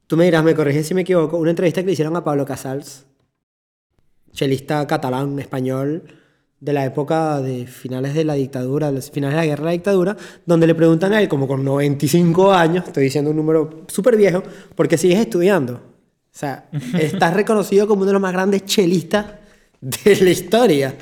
[0.07, 1.37] Tú me dirás, me corriges si me equivoco.
[1.37, 3.05] Una entrevista que le hicieron a Pablo Casals,
[4.33, 6.03] chelista catalán, español,
[6.61, 10.17] de la época de finales de la dictadura, finales de la guerra de la dictadura,
[10.45, 14.43] donde le preguntan a él, como con 95 años, estoy diciendo un número súper viejo,
[14.75, 15.73] ¿por qué sigues estudiando?
[15.73, 15.79] O
[16.31, 16.69] sea,
[16.99, 19.25] estás reconocido como uno de los más grandes chelistas
[19.81, 20.95] de la historia.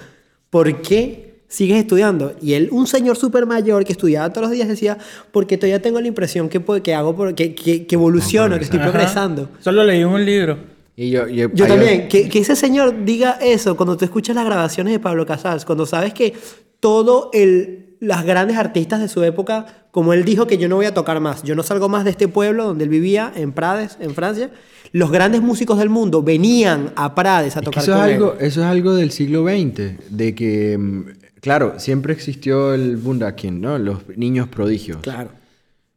[0.49, 2.35] ¿Por qué sigues estudiando?
[2.41, 4.97] Y él, un señor súper mayor que estudiaba todos los días, decía,
[5.33, 8.91] porque todavía tengo la impresión que, que hago, que, que, que evoluciono, que estoy Ajá.
[8.91, 9.49] progresando.
[9.59, 10.78] Solo leí un libro.
[11.01, 14.35] Y yo, yo, Yo hay- también, que, que ese señor diga eso cuando tú escuchas
[14.35, 16.33] las grabaciones de Pablo Casals, cuando sabes que
[16.81, 20.87] todo el, las grandes artistas de su época, como él dijo que yo no voy
[20.87, 23.97] a tocar más, yo no salgo más de este pueblo donde él vivía, en Prades,
[24.01, 24.51] en Francia,
[24.91, 28.13] los grandes músicos del mundo venían a Prades a Es que tocar eso, es él.
[28.15, 31.03] algo, eso es algo del siglo XX, de que, mm,
[31.39, 33.77] claro, siempre existió el Wunderkind, ¿no?
[33.77, 34.97] Los niños prodigios.
[35.01, 35.29] Claro.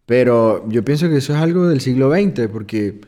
[0.07, 3.01] Pero yo pienso que eso es algo del siglo XX, porque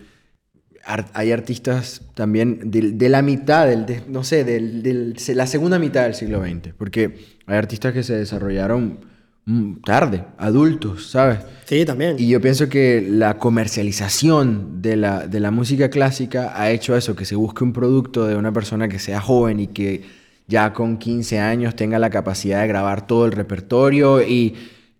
[0.86, 5.46] ar- hay artistas también de, de la mitad, del, de- no sé, del, del- la
[5.46, 7.16] segunda mitad del siglo XX, porque
[7.46, 8.98] hay artistas que se desarrollaron
[9.46, 11.38] mm, tarde, adultos, ¿sabes?
[11.66, 12.16] Sí, también.
[12.18, 17.14] Y yo pienso que la comercialización de la, de la música clásica ha hecho eso,
[17.16, 20.02] que se busque un producto de una persona que sea joven y que
[20.46, 24.54] ya con 15 años tenga la capacidad de grabar todo el repertorio y,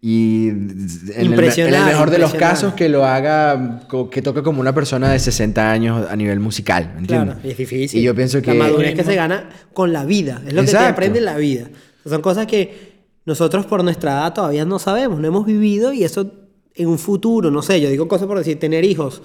[0.07, 0.87] y en,
[1.17, 5.19] el, en mejor de los casos que lo haga, que toque como una persona de
[5.19, 7.37] 60 años a nivel musical, ¿me entiendes?
[7.37, 8.01] Claro, y es difícil.
[8.01, 8.53] Y yo pienso que...
[8.53, 10.43] La madurez que se gana con la vida.
[10.47, 11.71] Es lo que te aprende en la vida.
[12.05, 16.31] Son cosas que nosotros por nuestra edad todavía no sabemos, no hemos vivido y eso
[16.75, 19.23] en un futuro, no sé, yo digo cosas por decir, tener hijos,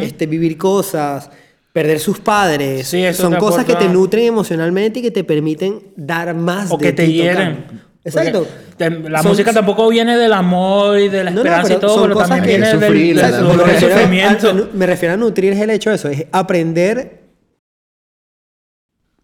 [0.00, 1.28] este, vivir cosas,
[1.70, 2.88] perder sus padres.
[2.88, 6.78] Sí, eso son cosas que te nutren emocionalmente y que te permiten dar más O
[6.78, 7.84] de que te hieren.
[8.04, 8.46] Exacto.
[8.78, 11.78] Porque la Son- música tampoco viene del amor y de la No, no, esperanza pero
[11.78, 14.50] y todo, pero cosas también que- viene del, Sufrir, del sufrimiento.
[14.50, 17.22] a- me refiero a nutrir es el hecho de eso, es aprender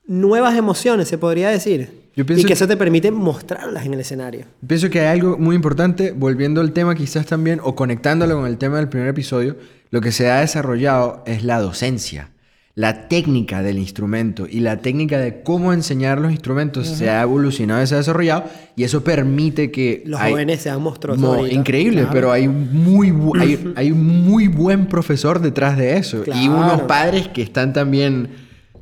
[0.07, 2.01] nuevas emociones, se podría decir.
[2.17, 4.47] Yo y pienso que- eso te permite mostrarlas en el escenario.
[4.67, 8.59] Pienso que hay algo muy importante, volviendo al tema quizás también, o conectándolo con el
[8.59, 9.57] tema del primer episodio,
[9.91, 12.31] lo que se ha desarrollado es la docencia,
[12.77, 17.83] la técnica del instrumento y la técnica de cómo enseñar los instrumentos se ha evolucionado
[17.83, 18.45] y se ha desarrollado
[18.77, 20.03] y eso permite que...
[20.07, 21.21] Los hay- jóvenes sean monstruosos.
[21.21, 22.11] No, increíble, Claro.
[22.15, 26.23] pero hay un muy, hay, hay un muy buen profesor detrás de eso.
[26.35, 28.29] Y unos padres que están también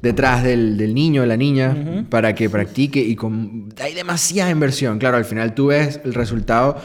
[0.02, 3.00] detrás del, del niño o la niña para que practique.
[3.00, 4.98] Y con, hay demasiada inversión.
[4.98, 6.76] Claro, al final tú ves el resultado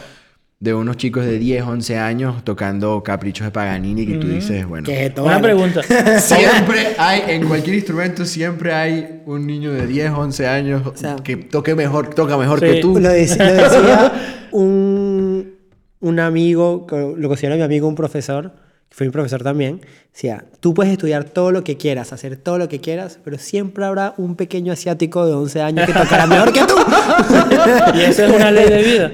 [0.64, 4.86] de unos chicos de 10, 11 años tocando caprichos de Paganini que tú dices, bueno...
[4.86, 5.82] Que esto, Una pregunta.
[6.18, 11.36] Siempre hay, en cualquier instrumento, siempre hay un niño de 10, 11 años sea, que
[11.36, 12.66] toque mejor, toca mejor Sí.
[12.66, 12.98] que tú.
[12.98, 14.12] Lo, dec- lo decía
[14.52, 15.52] un,
[16.00, 18.52] un amigo, que lo considero mi amigo, un profesor,
[18.94, 19.80] que fue mi profesor también.
[20.12, 23.84] Decía, tú puedes estudiar todo lo que quieras, hacer todo lo que quieras, pero siempre
[23.84, 26.74] habrá un pequeño asiático de 11 años que tocará mejor que tú.
[27.94, 29.12] Y esa es una ley de vida.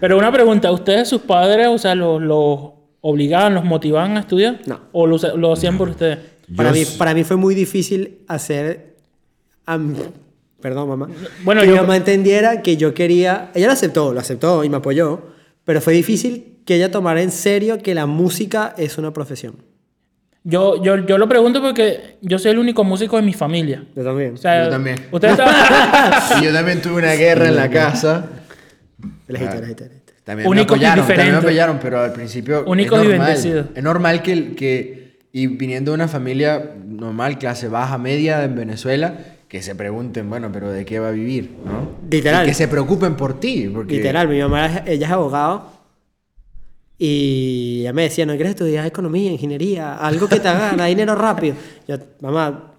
[0.00, 2.58] Pero una pregunta, ¿ustedes, sus padres, o sea, los, los
[3.00, 4.60] obligaban, los motivaban a estudiar?
[4.66, 4.80] No.
[4.92, 6.18] ¿O lo, lo hacían por ustedes?
[6.56, 8.96] Para mí, para mí fue muy difícil hacer...
[9.66, 9.94] am-
[10.60, 11.08] perdón, mamá.
[11.44, 13.50] Bueno, que yo- mi mamá entendiera que yo quería...
[13.54, 15.22] Ella lo aceptó, lo aceptó y me apoyó,
[15.64, 19.56] pero fue difícil que ella tomara en serio que la música es una profesión.
[20.46, 23.84] Yo, yo, yo lo pregunto porque yo soy el único músico de mi familia.
[23.96, 24.34] Yo también.
[24.34, 24.96] O sea, Yo también.
[25.10, 25.38] Ustedes.
[26.40, 28.26] Y yo también tuve una guerra en la casa.
[29.26, 30.04] El hater, el hater, el hater.
[30.22, 33.26] También Únicos me y apoyaron, también me apoyaron, pero al principio Únicos y es normal.
[33.26, 33.66] bendecidos.
[33.74, 39.18] Es normal que, que, y viniendo de una familia normal, clase baja, media en Venezuela,
[39.48, 41.50] que se pregunten, bueno, pero ¿de qué va a vivir?
[41.64, 41.90] ¿no?
[42.10, 42.44] Literal.
[42.44, 43.70] Y que se preocupen por ti.
[43.72, 45.73] Porque Literal, mi mamá, ella es abogado
[47.06, 51.54] y ella me decía, no quieres estudiar economía, ingeniería, algo que te haga dinero rápido.
[51.86, 52.72] Yo, mamá,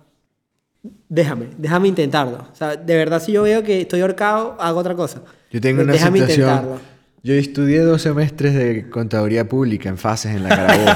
[1.08, 2.48] déjame, déjame intentarlo.
[2.52, 5.22] O sea, de verdad si yo veo que estoy ahorcado, hago otra cosa.
[5.52, 6.50] Yo tengo una déjame situación.
[6.50, 6.96] intentarlo.
[7.22, 10.92] Yo estudié dos semestres de contaduría pública en fases en la Carabobo.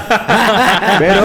[0.98, 1.22] Pero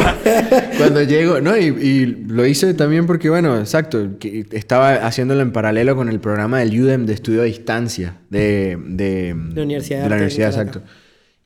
[0.77, 5.51] cuando llego, no, y, y lo hice también porque, bueno, exacto, que estaba haciéndolo en
[5.51, 10.09] paralelo con el programa del UDEM de estudio a distancia de, de, De Universidad de
[10.09, 10.81] la universidad, exacto.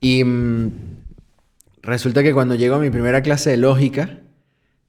[0.01, 0.71] Y mm,
[1.81, 4.19] resulta que cuando llego a mi primera clase de lógica,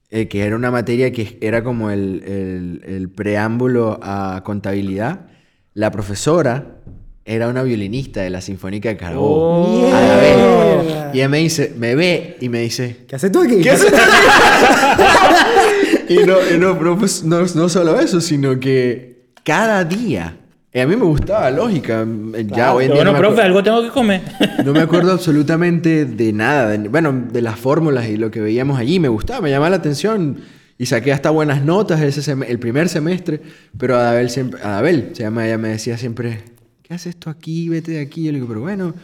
[0.09, 5.27] eh, que era una materia que era como el, el- el preámbulo a contabilidad,
[5.73, 6.77] la profesora
[7.23, 9.87] era una violinista de la Sinfónica de Carabobo.
[9.87, 9.95] Oh.
[9.95, 10.85] Anabel.
[10.85, 11.11] Mierda.
[11.13, 13.61] Y ella me dice, me ve y me dice, ¿Qué haces tú aquí?
[13.61, 13.93] ¿qué haces
[16.09, 20.37] y no, y no, no, pues, no, no solo eso, sino que cada día,
[20.79, 22.75] a mí me gustaba lógica, ya Claro.
[22.75, 24.21] hoy en día bueno, no me profe, algo tengo que comer.
[24.65, 26.69] no me acuerdo absolutamente de nada.
[26.69, 28.99] de- bueno, de las fórmulas y lo que veíamos allí.
[28.99, 30.37] Me gustaba, me llamaba la atención.
[30.77, 33.39] Y saqué hasta buenas notas ese el primer semestre.
[33.77, 34.61] Pero Adabel siempre...
[34.63, 36.39] Adabel, se llama ella, me decía siempre...
[36.81, 37.69] ¿Qué haces esto aquí?
[37.69, 38.23] Vete de aquí.
[38.23, 38.95] Yo le digo, pero bueno...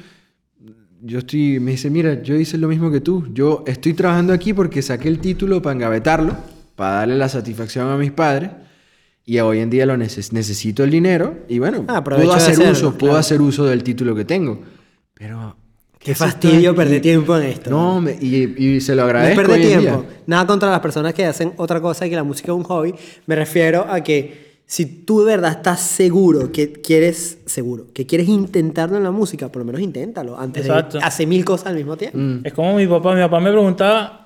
[1.03, 1.59] Yo estoy...
[1.59, 3.27] Me dice, mira, yo hice lo mismo que tú.
[3.31, 6.35] Yo estoy trabajando aquí porque saqué el título para engavetarlo.
[6.75, 8.49] Para darle la satisfacción a mis padres.
[9.29, 11.39] Y hoy en día lo neces- necesito el dinero.
[11.49, 13.17] Y bueno, Ah, puedo hacer hacerlo, uso, puedo claro.
[13.17, 14.61] hacer uso del título que tengo.
[15.13, 15.57] Pero
[15.99, 17.69] Qué tú fastidio perder tiempo en esto.
[17.69, 19.41] No, me- y, y se lo No agradezco.
[19.41, 20.01] perder hoy en tiempo.
[20.03, 20.19] día.
[20.27, 22.93] Nada contra las personas que hacen otra cosa y que la música es un hobby.
[23.25, 28.29] Me refiero a que si tú de verdad estás seguro que quieres, seguro, que quieres
[28.29, 30.99] intentarlo en la música, por lo menos inténtalo antes Exacto.
[30.99, 32.17] de hacer mil cosas al mismo tiempo.
[32.17, 32.41] Mm.
[32.45, 33.13] Es como mi papá.
[33.13, 34.25] Mi papá me preguntaba,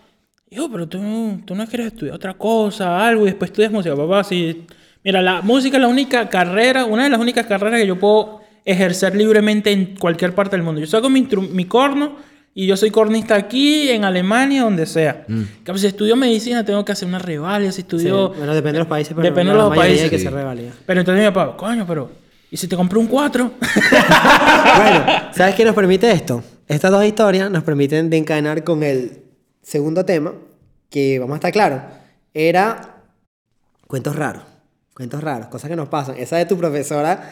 [0.52, 3.96] hijo, pero tú, no- tú no quieres estudiar otra cosa, algo, y después estudias música.
[3.96, 4.68] Papá, sí.
[5.04, 8.42] Mira, la música es la única carrera, una de las únicas carreras que yo puedo
[8.66, 10.80] ejercer libremente en cualquier parte del mundo.
[10.80, 12.18] Yo saco mi, mi corno
[12.54, 15.24] y yo soy cornista aquí, en Alemania, donde sea.
[15.28, 15.42] Mm.
[15.64, 18.30] Que, Si estudio medicina tengo que hacer una revalia, si Sí, estudio...
[18.30, 20.04] Bueno, depende de los países, pero Depende de los países.
[20.04, 20.26] hay que Sí.
[20.26, 20.72] se revalida.
[20.86, 22.12] Pero entonces mi papá, coño, pero...
[22.52, 23.52] ¿Y si te compré un 4?
[24.78, 26.44] bueno, ¿sabes qué nos permite esto?
[26.68, 29.24] Estas dos historias nos permiten de encadenar con el
[29.62, 30.34] segundo tema,
[30.90, 31.82] que vamos a estar claros,
[32.34, 32.98] era
[33.88, 34.44] cuentos raros.
[34.94, 36.18] Cuentos raros, cosas que nos pasan.
[36.18, 37.32] Esa de tu profesora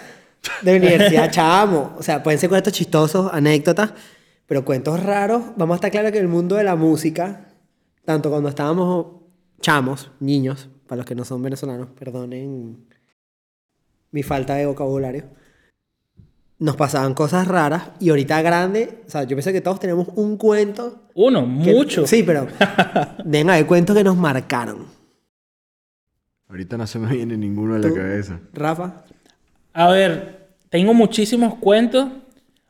[0.61, 1.95] de universidad, chamo.
[1.97, 3.93] O sea, pueden ser cuentos chistosos, anécdotas,
[4.45, 5.43] pero cuentos raros.
[5.57, 7.47] Vamos a estar claros que en el mundo de la música,
[8.05, 9.07] tanto cuando estábamos
[9.61, 12.87] chamos, niños, para los que no son venezolanos, perdonen
[14.11, 15.25] mi falta de vocabulario
[16.61, 20.35] nos pasaban cosas raras y ahorita grande, o sea, yo pienso que todos tenemos un
[20.35, 21.03] cuento.
[21.15, 22.05] Uno, que- mucho.
[22.05, 22.47] Sí, pero
[23.23, 24.85] deben haber cuentos que nos marcaron.
[26.49, 28.39] Ahorita no se me viene ninguno a la cabeza.
[28.53, 29.03] Rafa,
[29.73, 32.07] A ver, tengo muchísimos cuentos.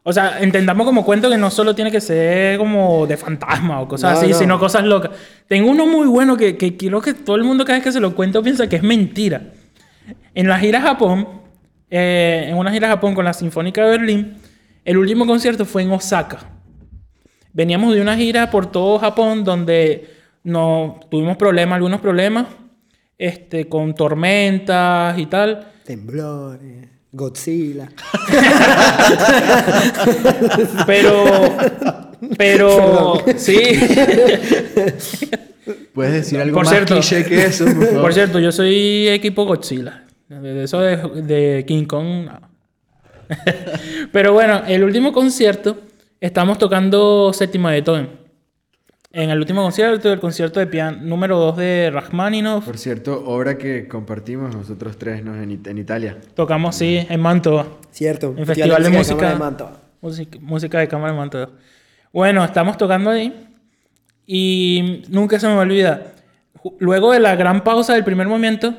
[0.04, 3.88] O sea, entendamos como cuento que no solo tiene que ser como de fantasma o
[3.88, 4.38] cosas No, así, no.
[4.38, 5.12] sino cosas locas.
[5.48, 8.00] Tengo uno muy bueno que, que quiero que todo el mundo cada vez que se
[8.00, 9.54] lo cuento piensa que es mentira.
[10.34, 11.28] En la gira a Japón,
[11.90, 14.38] eh, en una gira a Japón con la Sinfónica de Berlín,
[14.84, 16.40] el último concierto fue en Osaka.
[17.54, 20.10] Veníamos de una gira por todo Japón donde
[20.44, 22.46] no, tuvimos problemas, algunos problemas,
[23.20, 25.68] este, con tormentas y tal.
[25.84, 27.90] Temblores, Godzilla.
[30.86, 31.24] Pero,
[32.38, 33.58] pero, sí.
[35.94, 36.96] ¿Puedes decir algo Por más cierto.
[36.96, 38.02] cliché que eso, por favor?
[38.02, 40.06] Por cierto, yo soy equipo Godzilla.
[40.28, 42.40] De eso de, de King Kong, no.
[44.12, 45.78] Pero bueno, el último concierto,
[46.20, 48.10] estamos tocando séptima de Beethoven.
[49.12, 53.58] En el último concierto, el concierto de piano número 2 de Rachmaninoff, Por cierto, obra
[53.58, 55.34] que compartimos nosotros tres ¿no?
[55.36, 56.20] en, en Italia.
[56.36, 57.66] tocamos, sí, en Mantova.
[57.90, 58.36] Cierto.
[58.38, 59.30] En Festival de Música.
[59.32, 59.78] de Mantova.
[60.02, 61.50] Música, música de cámara en Mantova.
[62.14, 63.34] Bueno, estamos tocando ahí
[64.28, 66.14] y nunca se me olvida.
[66.78, 68.76] Luego de la gran pausa del primer movimiento,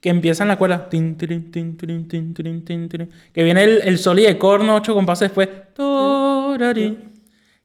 [0.00, 1.76] que empiezan la cuerda, tin, tin, tin,
[3.32, 6.98] que viene el, el sol y de corno, ocho compases después, torari,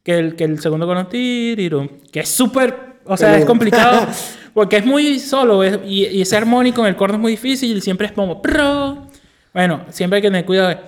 [0.04, 4.08] que el, que el segundo tirirum, que es súper, o sea, es complicado,
[4.54, 7.78] porque es muy solo es- y, y ese armónico en el corno es muy difícil
[7.78, 9.08] y siempre es como, pro.
[9.54, 10.80] Bueno, siempre hay que tener cuidado.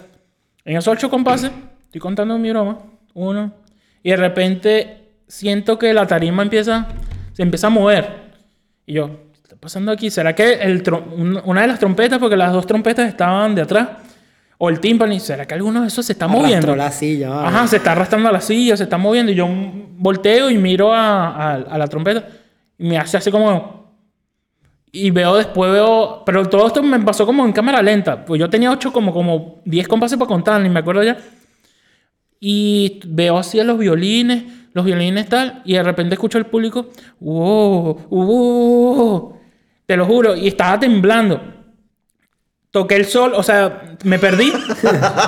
[0.65, 1.51] En esos ocho compases,
[1.85, 2.79] estoy contando mi broma,
[3.13, 3.53] uno,
[4.01, 4.97] y de repente
[5.27, 6.87] siento que la tarima empieza,
[7.33, 8.23] se empieza a mover.
[8.85, 10.09] Y yo, ¿qué está pasando aquí?
[10.09, 10.83] ¿Será que el
[11.45, 13.89] una de las trompetas, porque las dos trompetas estaban de atrás,
[14.57, 16.75] o el timpani, ¿será que alguno de esos se está Arrastró moviendo?
[16.75, 17.29] la silla.
[17.29, 17.47] vale.
[17.47, 19.47] Ajá, se está arrastrando a la silla, se está moviendo, y yo
[19.97, 22.27] volteo y miro a, a- a la trompeta,
[22.77, 23.83] y me hace así como...
[24.95, 26.21] Y veo después, veo...
[26.25, 28.23] Pero todo esto me pasó como en cámara lenta.
[28.23, 31.17] Pues yo tenía ocho, como, como 10 compases para contar, ni me acuerdo ya.
[32.39, 36.89] Y veo así a los violines, los violines tal, y de repente escucho al público,
[37.19, 39.37] wow, wow,
[39.85, 41.41] te lo juro, y estaba temblando.
[42.73, 44.51] Toqué el sol, o sea, me perdí,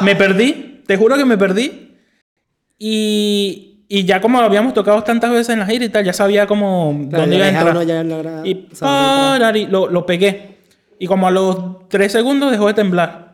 [0.02, 1.96] me perdí, te juro que me perdí.
[2.78, 6.12] Y, y ya como lo habíamos tocado tantas veces en la gira y tal, ya
[6.14, 7.86] sabía como Claro, dónde ya iba a entrar.
[7.86, 10.58] ya logra y saber parari, lo, lo pegué.
[11.00, 13.26] Y como a los tres segundos dejó de temblar.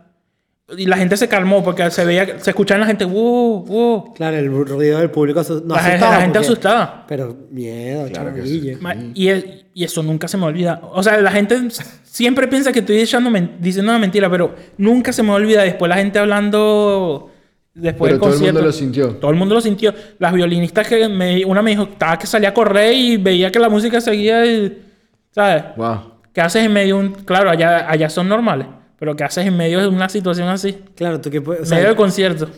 [0.78, 4.13] Y la gente se calmó porque se veía, se escuchaba en la gente, wow, wow.
[4.13, 7.06] Claro, el ruido del público no la, gente- asustaba la gente porque- asustada.
[7.08, 8.78] Pero miedo, Claro que.
[8.80, 10.81] Ma- Y, es- y eso nunca se me olvida.
[10.93, 11.57] O sea, la gente
[12.03, 15.63] siempre piensa que estoy echando men- diciendo una mentira, pero nunca se me olvida.
[15.63, 17.29] Después la gente hablando
[17.73, 18.53] después Pero del todo el concierto.
[18.60, 19.10] mundo lo sintió.
[19.15, 19.93] Todo el mundo lo sintió.
[20.19, 23.60] Las violinistas que me, una me dijo estaba que salía a correr y veía que
[23.60, 24.81] la música seguía y,
[25.31, 25.63] ¿sabes?
[25.77, 26.12] Wow.
[26.34, 27.13] ¿Qué haces en medio de un...
[27.13, 30.77] Claro, allá, allá son normales, pero ¿qué haces en medio de una situación así?
[30.95, 31.62] Claro, tú que puedes.
[31.62, 32.49] o En sea, medio del concierto.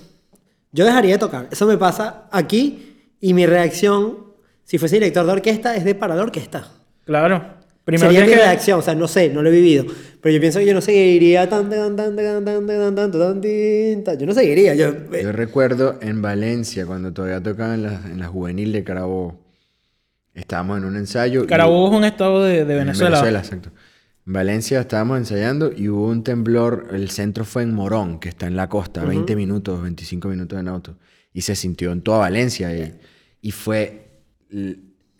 [0.72, 1.48] yo dejaría de tocar.
[1.52, 4.18] Eso me pasa aquí y mi reacción,
[4.64, 6.68] si fuese director de orquesta, es de parar la orquesta.
[7.06, 7.62] Claro.
[7.86, 8.38] Primero Sería mi que...
[8.38, 9.86] reacción, o sea, no sé, no lo he vivido.
[10.22, 13.42] Pero yo pienso que yo no seguiría tan, tan, tan, tan, tan, tan, tan, tan,
[14.06, 14.18] tan.
[14.20, 14.74] Yo no seguiría.
[14.74, 19.38] Yo, Yo recuerdo en Valencia, cuando todavía tocaba en la, en la juvenil de Carabobo.
[20.34, 21.44] Estábamos en un ensayo.
[21.44, 23.18] y- Carabobo es un estado de, de en Venezuela.
[23.18, 23.70] Venezuela, exacto.
[24.26, 26.88] En Valencia estábamos ensayando y hubo un temblor.
[26.94, 30.70] El centro fue en Morón, que está en la costa, 20 minutos, 25 minutos en
[30.70, 30.96] auto.
[31.34, 32.74] Y se sintió en toda Valencia.
[32.74, 32.96] Y,
[33.42, 34.08] y fue,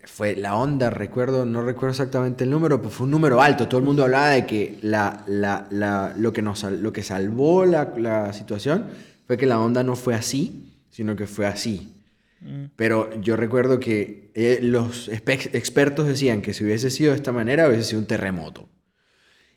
[0.06, 3.68] fue la onda, recuerdo, no recuerdo exactamente el número, pero fue un número alto.
[3.68, 7.64] Todo el mundo hablaba de que la, la, la- lo, que nos, lo que salvó
[7.64, 8.86] la, la situación
[9.26, 11.90] fue que la onda no fue así, sino que fue así.
[12.76, 17.66] Pero yo recuerdo que eh, los expertos decían que si hubiese sido de esta manera,
[17.68, 18.68] hubiese sido un terremoto.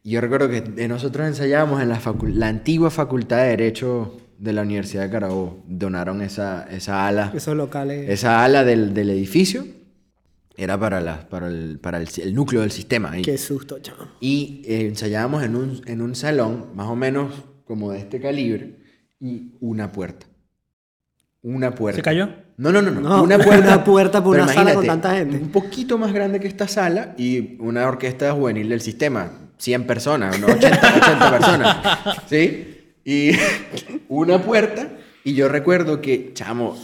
[0.03, 1.99] Y yo recuerdo que nosotros ensayábamos en la,
[2.33, 5.61] la antigua Facultad de Derecho de la Universidad de Carabobo.
[5.67, 8.09] Donaron esa, esa ala, esos locales.
[8.09, 9.65] esa ala del, del edificio.
[10.57, 13.11] Era para, la, para, el, para el, el núcleo del sistema.
[13.11, 13.21] ahí.
[13.21, 14.09] Qué susto, chamo.
[14.19, 17.31] Y eh, ensayábamos en un, en un salón, más o menos
[17.65, 18.79] como de este calibre,
[19.19, 20.25] y una puerta.
[21.43, 21.97] Una puerta.
[21.97, 22.29] ¿Se cayó?
[22.57, 23.01] No, no, no, no.
[23.01, 23.67] No, una puerta.
[23.75, 25.37] una puerta por una sala con tanta gente.
[25.37, 29.31] Un poquito más grande que esta sala y una orquesta juvenil del sistema.
[29.57, 31.77] 100 personas, no 80, 80 personas.
[32.27, 32.93] ¿Sí?
[33.05, 33.31] Y
[34.09, 34.89] una puerta.
[35.23, 36.75] Y yo recuerdo que, chamo,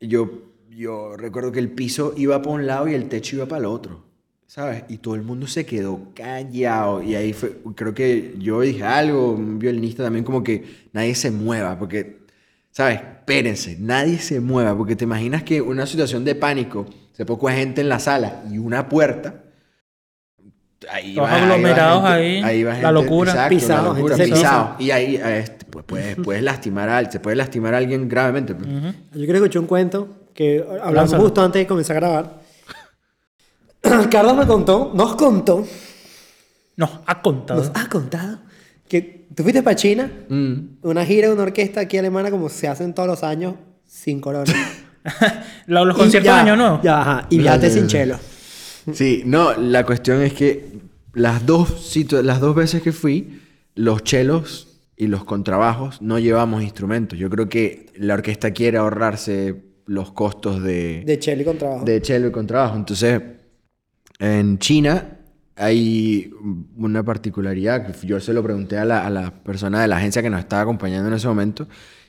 [0.00, 0.47] yo,
[0.78, 3.66] yo recuerdo que el piso iba para un lado y el techo iba para el
[3.66, 4.06] otro.
[4.46, 4.84] ¿Sabes?
[4.88, 7.02] Y todo el mundo se quedó callado.
[7.02, 11.30] Y ahí fue, creo que yo dije algo, un violinista también, como que nadie se
[11.30, 12.20] mueva, porque,
[12.70, 12.96] ¿sabes?
[13.00, 17.82] Espérense, nadie se mueva, porque te imaginas que una situación de pánico, se poco gente
[17.82, 19.44] en la sala y una puerta.
[20.90, 23.32] Ahí Todos va- ahí va aglomerados gente- ahí, va la gente- locura.
[23.32, 24.76] exacto, Pisado, la locura, pisado.
[24.78, 28.54] Y ahí este, pues, puedes, puedes lastimar a, se puede lastimar a alguien gravemente.
[28.54, 28.66] pues.
[28.66, 30.08] Yo creo que escuché un cuento
[30.38, 31.22] que hablamos Lánzalo.
[31.24, 32.40] justo antes de comenzar a grabar.
[34.10, 35.66] Carlos me contó, nos contó,
[36.76, 37.60] Nos ha contado.
[37.64, 38.38] nos ha contado
[38.88, 40.10] Que, ¿Tú fuiste para China?
[40.28, 40.54] Mm.
[40.82, 44.52] Una gira de una orquesta aquí alemana como se hacen todos los años sin corona.
[45.66, 46.80] Los, conciertos de año no.
[46.82, 47.26] Ya, ajá.
[47.30, 48.16] Y viajaste sin chelo.
[48.92, 50.78] Sí, no, la cuestión es que
[51.14, 53.40] las dos, situ- las dos veces que fui,
[53.74, 57.18] los chelos y los contrabajos no llevamos instrumentos.
[57.18, 61.84] Yo creo que la orquesta quiere ahorrarse los costos de, De chelo y con trabajo.
[61.84, 62.76] de chelo y contrabajo.
[62.76, 63.20] Entonces,
[64.18, 65.16] en China
[65.56, 66.30] hay
[66.76, 70.22] una particularidad que yo se lo pregunté a la, a la persona de la agencia
[70.22, 71.66] que nos estaba acompañando en ese momento,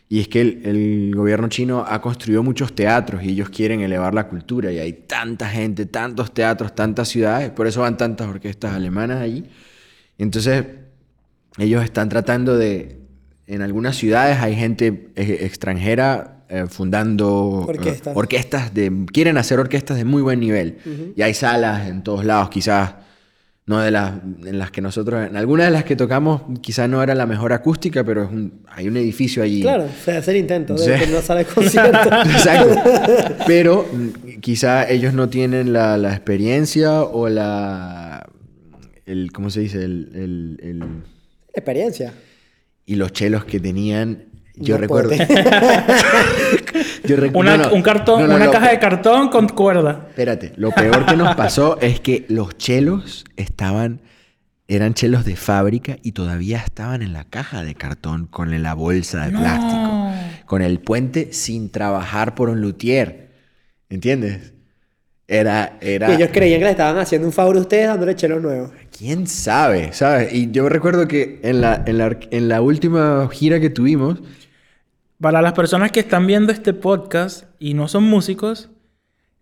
[0.10, 4.14] y es que el, el gobierno chino ha construido muchos teatros y ellos quieren elevar
[4.14, 8.74] la cultura, y hay tanta gente, tantos teatros, tantas ciudades, por eso van tantas orquestas
[8.74, 9.46] alemanas allí.
[10.18, 10.66] Entonces,
[11.58, 13.00] ellos están tratando de,
[13.48, 18.18] en algunas ciudades hay gente extranjera eh, fundando eh, Orquestas.
[18.18, 20.78] orquestas de, quieren hacer orquestas de muy buen nivel.
[21.16, 22.95] Y hay salas en todos lados, quizás
[23.66, 24.14] no de las
[24.45, 27.54] en las que nosotros, en algunas de las que tocamos quizás no era la mejor
[27.54, 29.62] acústica, pero es un- hay un edificio allí.
[29.62, 32.10] Claro, se hace el intento de no sale concierto.
[32.26, 32.76] Exacto.
[33.45, 38.28] Pero mm, quizá ellos no tienen la, la experiencia o la...
[39.06, 39.84] El, ¿Cómo se dice?
[39.84, 40.84] El, el- el-
[41.54, 42.14] Experiencia.
[42.88, 44.24] y los chelos que tenían...
[44.60, 45.12] Yo No recuerdo...
[47.05, 47.74] yo recu- Una, no, no.
[47.76, 50.05] un cartón, No, no, una caja de cartón con cuerda.
[50.10, 54.01] Espérate, lo peor que nos pasó es que los chelos estaban,
[54.68, 59.26] eran chelos de fábrica y todavía estaban en la caja de cartón con la bolsa
[59.26, 59.39] de No.
[59.39, 60.12] plástico,
[60.45, 63.30] con el puente sin trabajar por un luthier,
[63.89, 64.53] ¿entiendes?
[65.28, 68.41] Era, era, Y ellos creían que le estaban haciendo un favor a ustedes dándole chelos
[68.41, 68.72] nuevos.
[68.97, 70.34] quién sabe, ¿sabes?
[70.34, 74.18] Y yo recuerdo que en la, en la, en la última gira que tuvimos,
[75.22, 78.70] Para las personas que están viendo este podcast y no son músicos,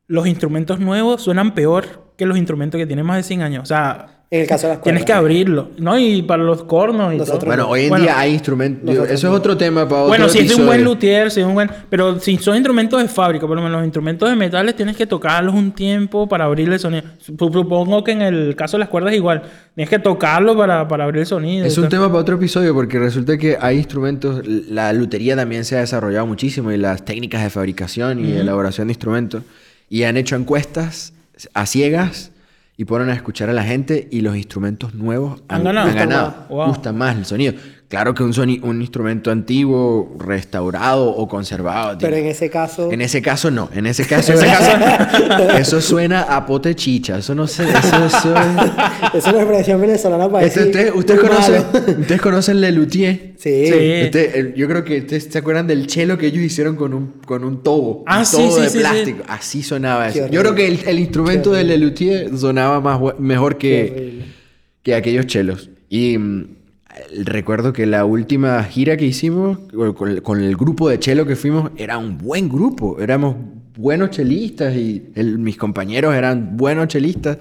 [0.08, 3.62] los instrumentos nuevos suenan peor que los instrumentos que tienen más de 100 años.
[3.62, 5.20] O sea, En el caso de las tienes que cuerdas.
[5.22, 5.98] abrirlo, ¿no?
[5.98, 7.48] Y para los cornos y Nosotros todo.
[7.48, 10.40] bueno, hoy en Bueno, día hay instrumentos, eso es otro tema para otro Bueno, si
[10.40, 10.96] es de un buen episodio.
[10.96, 11.72] luthier, si es un buen...
[11.90, 15.08] Pero si son instrumentos de fábrica, por lo menos los instrumentos de metales tienes que
[15.08, 17.04] tocarlos un tiempo para abrirle el sonido.
[17.26, 19.44] Sup- Supongo que en el caso de las cuerdas igual.
[19.76, 21.66] Tienes que tocarlo para, para abrir el sonido.
[21.66, 25.78] Es un tema para otro episodio porque resulta que hay instrumentos, la lutería también se
[25.78, 29.44] ha desarrollado muchísimo y las técnicas de fabricación y elaboración de instrumentos
[29.90, 31.14] y han hecho encuestas
[31.54, 32.32] a ciegas
[32.78, 36.46] y ponen a escuchar a la gente y los instrumentos nuevos Han ganado.
[36.50, 36.68] Wow.
[36.68, 37.56] Gustan más el sonido.
[37.90, 41.98] Claro que un, soni- un instrumento antiguo, restaurado o conservado.
[42.02, 42.92] Pero en ese caso.
[42.92, 47.18] en ese caso no, en ese caso, En ese caso- eso suena a pote chicha,
[47.20, 50.76] eso no sé, eso, eso es- Es una expresión venezolana para este, decir.
[50.76, 51.22] usted- ustedes
[52.10, 53.36] muy conocen, Le Luthier.
[53.38, 53.68] Sí.
[53.68, 53.72] Sí.
[53.74, 57.46] El- yo creo que ustedes se acuerdan del chelo que ellos hicieron con un, con
[57.46, 58.04] un tobo.
[58.06, 58.80] Ah, un sí, tobo sí, de sí, sí.
[58.80, 59.24] plástico.
[59.30, 60.28] Así sonaba eso.
[60.28, 64.24] Yo creo que el, el instrumento de Le Luthier sonaba más, mejor que,
[64.84, 65.70] que aquellos chelos.
[65.90, 66.48] Y mm,
[67.26, 69.60] recuerdo que la última gira que hicimos
[69.96, 73.00] con, con el- grupo de chelo que fuimos era un buen grupo.
[73.00, 73.36] Éramos
[73.78, 77.38] buenos chelistas y el- mis compañeros eran buenos chelistas.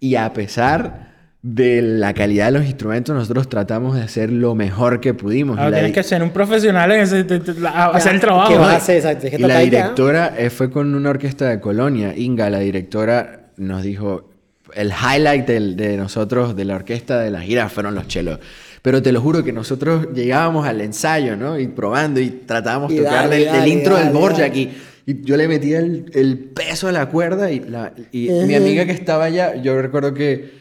[0.00, 5.00] Y a pesar de la calidad de los instrumentos, nosotros tratamos de hacer lo mejor
[5.00, 5.56] que pudimos.
[5.58, 8.14] Ah, Y la tienes que ser un profesional en ese, te- te- la- a- hacer
[8.14, 8.52] el ¿qué trabajo.
[8.58, 8.76] vas a ¿no?
[8.76, 8.96] hacer?
[8.96, 9.70] Exacto, tienes que y la tocar ya.
[9.82, 14.28] directora eh, fue con una orquesta de Colonia, Inga, la directora nos dijo,
[14.74, 18.40] el highlight del- de nosotros, de la orquesta de la gira, fueron los chelos.
[18.86, 21.58] Pero te lo juro que nosotros llegábamos al ensayo, ¿no?
[21.58, 24.60] Y probando y tratábamos de tocar dale, del, del dale, intro del dale, Borjak dale.
[24.60, 28.54] y, y yo le metía el, el peso a la cuerda y, la- y mi
[28.54, 30.52] amiga que estaba allá, yo recuerdo que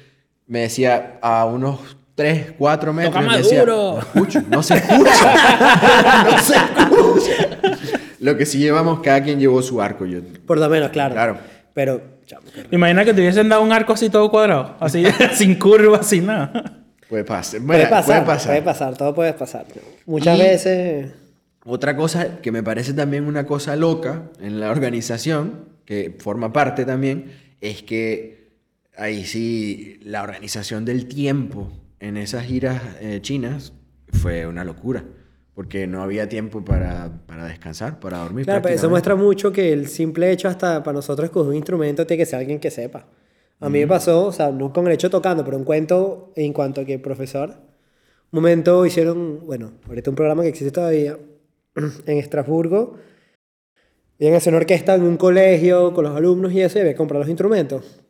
[0.47, 1.80] me decía a unos
[2.15, 3.93] 3, 4 metros, Toca me más decía, duro.
[3.93, 7.59] no escucho, no se escucha, no se escucha.
[8.21, 10.07] Lo que sí llevamos, cada quien llevó su arco.
[10.07, 11.13] Yo, Por lo menos, claro.
[11.13, 11.38] Claro.
[11.76, 14.78] Pero, chamo, Imagina que te hubiesen dado un arco así todo cuadrado.
[14.80, 15.03] Así,
[15.36, 16.82] sin curva, sin nada.
[17.10, 17.62] Puede pasar.
[17.62, 18.47] puede pasar, puede pasar.
[18.51, 19.66] puede pasar, todo puede pasar.
[20.06, 21.12] Muchas Y- veces.
[21.66, 26.86] Otra cosa que me parece también una cosa loca en la organización, que forma parte
[26.86, 28.51] también, es que
[28.95, 33.74] ahí sí la organización del tiempo en esas giras eh, chinas
[34.12, 35.03] fue una locura.
[35.56, 38.43] Porque no había tiempo para, para descansar, para dormir.
[38.43, 42.06] Claro, pero eso muestra mucho que el simple hecho hasta para nosotros escoger un instrumento
[42.06, 43.08] tiene que ser alguien que sepa.
[43.60, 46.51] A mí me pasó, o sea, no con el hecho tocando, pero un cuento en
[46.51, 51.18] cuanto a que profesor, un momento hicieron, bueno, ahorita un programa que existe todavía
[52.06, 52.97] en Estrasburgo,
[54.20, 56.95] iban a hacer una orquesta en un colegio con los alumnos y eso, y que
[56.95, 58.01] comprar los instrumentos.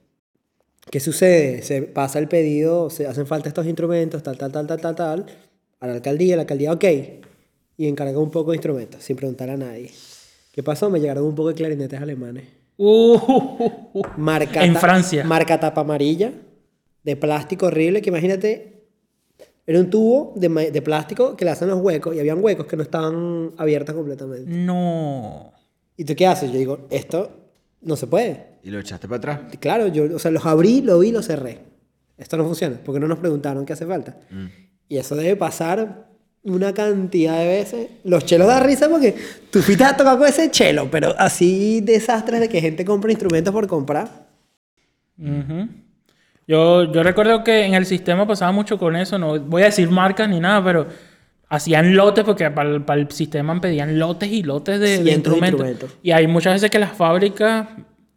[0.89, 1.62] ¿Qué sucede?
[1.62, 5.26] Se pasa el pedido, se hacen falta estos instrumentos, tal, tal, tal, tal, tal, tal,
[5.80, 6.86] a la alcaldía, la alcaldía, ok,
[7.78, 9.91] y encargó un poco de instrumentos, sin preguntar a nadie.
[10.52, 10.89] ¿Qué pasó?
[10.89, 12.64] Me llegaron un poco de clarinetes alemanes.
[12.78, 15.23] Uh, Marca En ta- Francia.
[15.23, 16.32] Marca tapa amarilla,
[17.03, 18.84] de plástico horrible, que imagínate
[19.65, 22.84] Era un tubo de, plástico que le hacen los huecos y habían huecos que no
[22.84, 24.49] estaban abiertos completamente.
[24.51, 25.53] No.
[25.97, 26.51] ¿Y tú qué haces?
[26.51, 27.32] Yo digo, esto
[27.82, 28.45] no se puede.
[28.63, 29.39] Y lo echaste para atrás.
[29.53, 31.59] Y Claro, yo, o sea, los abrí, lo vi, los cerré.
[32.17, 34.17] Esto no funciona, porque no nos preguntaron qué hace falta.
[34.88, 36.05] Y eso debe pasar
[36.46, 37.89] una cantidad de veces.
[38.04, 39.16] Los chelos da risa porque
[39.50, 43.54] tú fuiste a tocar con ese chelo, pero así desastres de que gente compra instrumentos
[43.54, 44.28] por comprar.
[45.18, 45.68] Ujú.
[46.48, 49.89] Yo, yo recuerdo que en el sistema pasaba mucho con eso, no voy a decir
[49.89, 50.88] marcas ni nada, pero
[51.50, 55.98] hacían lotes porque para el, para el sistema pedían lotes y lotes de, instrumentos.
[56.04, 57.68] Y hay muchas veces que las fábricas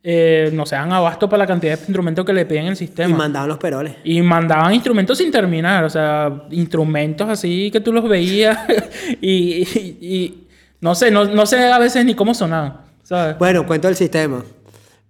[0.03, 2.73] eh, no se dan abasto para la cantidad de instrumentos que le piden en el
[2.75, 3.17] Y sistema.
[3.17, 3.97] mandaban los peroles.
[4.05, 8.59] Y mandaban instrumentos sin terminar, o sea, instrumentos así que tú los veías
[9.21, 10.45] y, y- y
[10.81, 13.37] no sé, no, no sé a veces ni cómo sonaban, ¿sabes?
[13.39, 14.45] Bueno, cuento el sistema.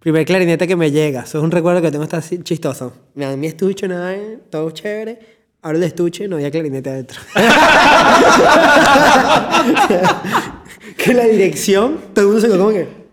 [0.00, 1.22] Primer clarinete que me llega.
[1.22, 2.94] Eso es un recuerdo que tengo está así chistoso.
[3.14, 5.18] Me dan mi estuche, nada, eh, todo chévere.
[5.60, 7.18] Abro el estuche, no había clarinete adentro.
[10.96, 13.07] que la dirección, todo el mundo se quedó como que...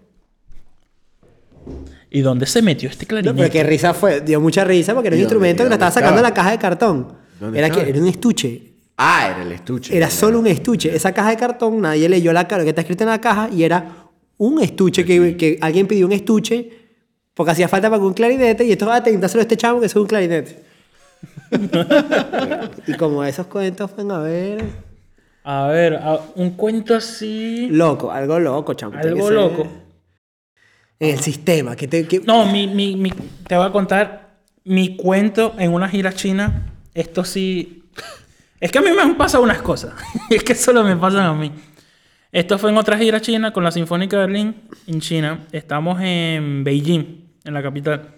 [2.15, 3.37] ¿Y dónde se metió este No, clarinete?
[3.37, 4.21] pero qué risa fue.
[4.21, 6.33] Dio mucha risa porque era un ¿Y dónde- instrumento que lo estaba sacando de la
[6.33, 7.13] caja de cartón.
[7.39, 8.71] ¿Dónde Era, que, era un estuche.
[8.97, 9.95] Ah, era el estuche.
[9.97, 10.95] Era solo un estuche.
[10.95, 13.63] Esa caja de cartón, nadie leyó la cara que está escrito en la caja y
[13.63, 14.07] era
[14.37, 16.69] un estuche que, que alguien pidió un estuche
[17.33, 19.87] porque hacía falta para un clarinete y esto va a intentárselo a este chavo que
[19.87, 20.63] es un clarinete.
[22.87, 24.63] y como esos cuentos fueron a ver.
[25.43, 27.67] A ver, a- un cuento así.
[27.69, 28.97] Loco, algo loco, chamo.
[28.97, 29.67] Algo ser loco.
[30.99, 31.75] En el sistema.
[31.75, 33.11] Que te, que- No, mi, mi,
[33.47, 36.73] te voy a contar mi cuento en una gira china.
[36.93, 37.83] Esto sí.
[38.59, 39.93] Es que a mí me han pasado unas cosas.
[40.29, 41.51] es que solo me pasan a mí.
[42.31, 44.55] Esto fue en otra gira china con la Sinfónica de Berlín
[44.87, 45.45] en China.
[45.51, 48.09] Estamos en Beijing, en la capital.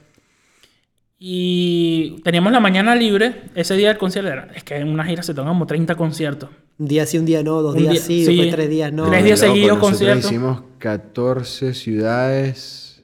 [1.19, 3.43] Y teníamos la mañana libre.
[3.55, 4.49] Ese día del concierto era.
[4.55, 6.49] Es que en una gira se tocan como 30 conciertos.
[6.79, 8.35] Un día sí, un día no, dos Un días día- sí, sí.
[8.35, 9.09] después tres días no.
[9.09, 10.27] Tres días seguidos nosotros concierto.
[10.27, 13.03] hicimos 14 ciudades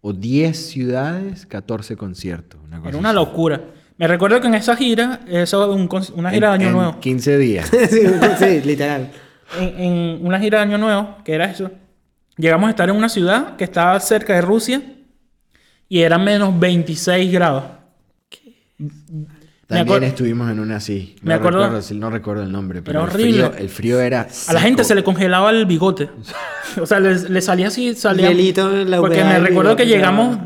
[0.00, 2.60] o 10 ciudades, 14 conciertos.
[2.64, 3.16] Una cosa Era una así.
[3.16, 3.62] locura.
[3.98, 7.00] Me recuerdo que en esa gira, eso un con- una gira de Año en Nuevo.
[7.00, 7.68] 15 días.
[7.90, 8.00] sí,
[8.38, 9.10] sí, literal.
[9.58, 11.70] en, en una gira de Año Nuevo, que era eso,
[12.36, 14.80] llegamos a estar en una ciudad que estaba cerca de Rusia
[15.88, 17.64] y eran menos 26 grados.
[18.78, 18.88] Me
[19.68, 21.14] También estuvimos en una así.
[21.22, 23.62] No Me acuerdo- recuerdo, no recuerdo el nombre, pero Era el frío, horrible.
[23.62, 26.08] el frío era A la gente se le congelaba el bigote.
[26.80, 28.28] o sea, le, le salía así, salía...
[28.30, 30.38] Hielito la Porque me recuerdo que llegamos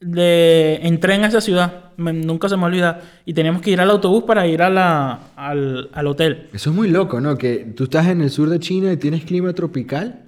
[0.00, 1.90] de, en tren a esa ciudad.
[1.98, 3.02] Me- nunca se me olvida.
[3.26, 6.48] Y teníamos que ir al autobús para ir a la, al, al hotel.
[6.54, 7.36] Eso es muy loco, ¿no?
[7.36, 10.20] Que tú estás en el sur de China y tienes clima tropical,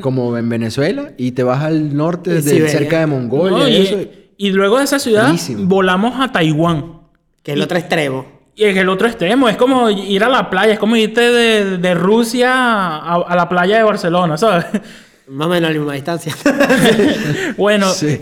[0.00, 3.58] como en Venezuela, y te vas al norte, de, cerca de Mongolia.
[3.58, 3.98] No, y y, eso.
[4.38, 6.99] y luego de esa ciudad volamos a Taiwán.
[7.42, 8.26] Que es el otro extremo.
[8.56, 11.78] Y en el otro extremo, es como ir a la playa, es como irte de,
[11.78, 14.66] de Rusia a, a la playa de Barcelona, ¿sabes?
[15.28, 16.34] Más o menos a la misma distancia.
[17.56, 18.20] bueno, Sí.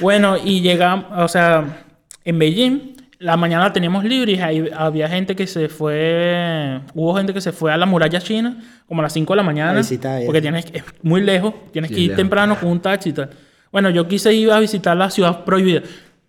[0.00, 1.84] bueno, y llegamos, o sea,
[2.24, 7.32] en Beijing, la mañana teníamos libre y ahí había gente que se fue, hubo gente
[7.32, 9.80] que se fue a la muralla china como a las 5 de la mañana,
[10.26, 12.16] porque tienes, que- es muy lejos, tienes Sí, que ir lejos.
[12.18, 13.30] temprano con un taxi y tal.
[13.70, 15.82] Bueno, yo quise ir a visitar la ciudad prohibida.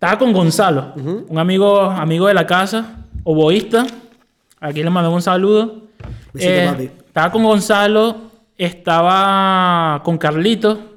[0.04, 0.92] Estaba con Gonzalo,
[1.28, 3.86] un amigo, amigo de la casa, oboísta.
[4.60, 5.84] Aquí le mando un saludo.
[6.38, 6.84] Eh, papi.
[7.06, 8.16] estaba con Gonzalo,
[8.58, 10.94] estaba con Carlito,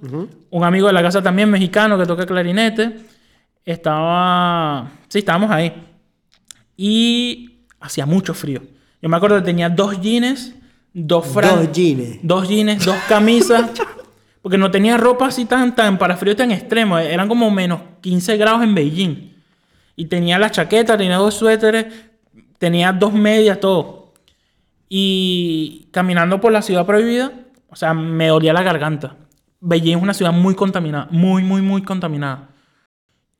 [0.49, 2.97] un amigo de la casa también mexicano que toca clarinete.
[3.65, 4.89] Estaba.
[5.07, 5.73] Sí, estábamos ahí.
[6.75, 8.61] Y hacía mucho frío.
[9.01, 10.53] Yo me acuerdo que tenía dos jeans,
[10.93, 12.19] dos fran- Dos jeans.
[12.23, 13.69] Dos jeans, dos camisas.
[14.47, 16.97] porque no tenía ropa así tan, tan para frío tan extremo.
[16.97, 19.33] Eran como menos 15 grados en Beijing.
[19.97, 21.87] Y tenía la chaqueta, tenía dos suéteres,
[22.57, 24.13] tenía dos medias, todo.
[24.87, 27.33] Y caminando por la ciudad prohibida,
[27.67, 29.17] o sea, me dolía la garganta.
[29.59, 32.47] Beijing es una ciudad muy contaminada, muy, muy, muy contaminada.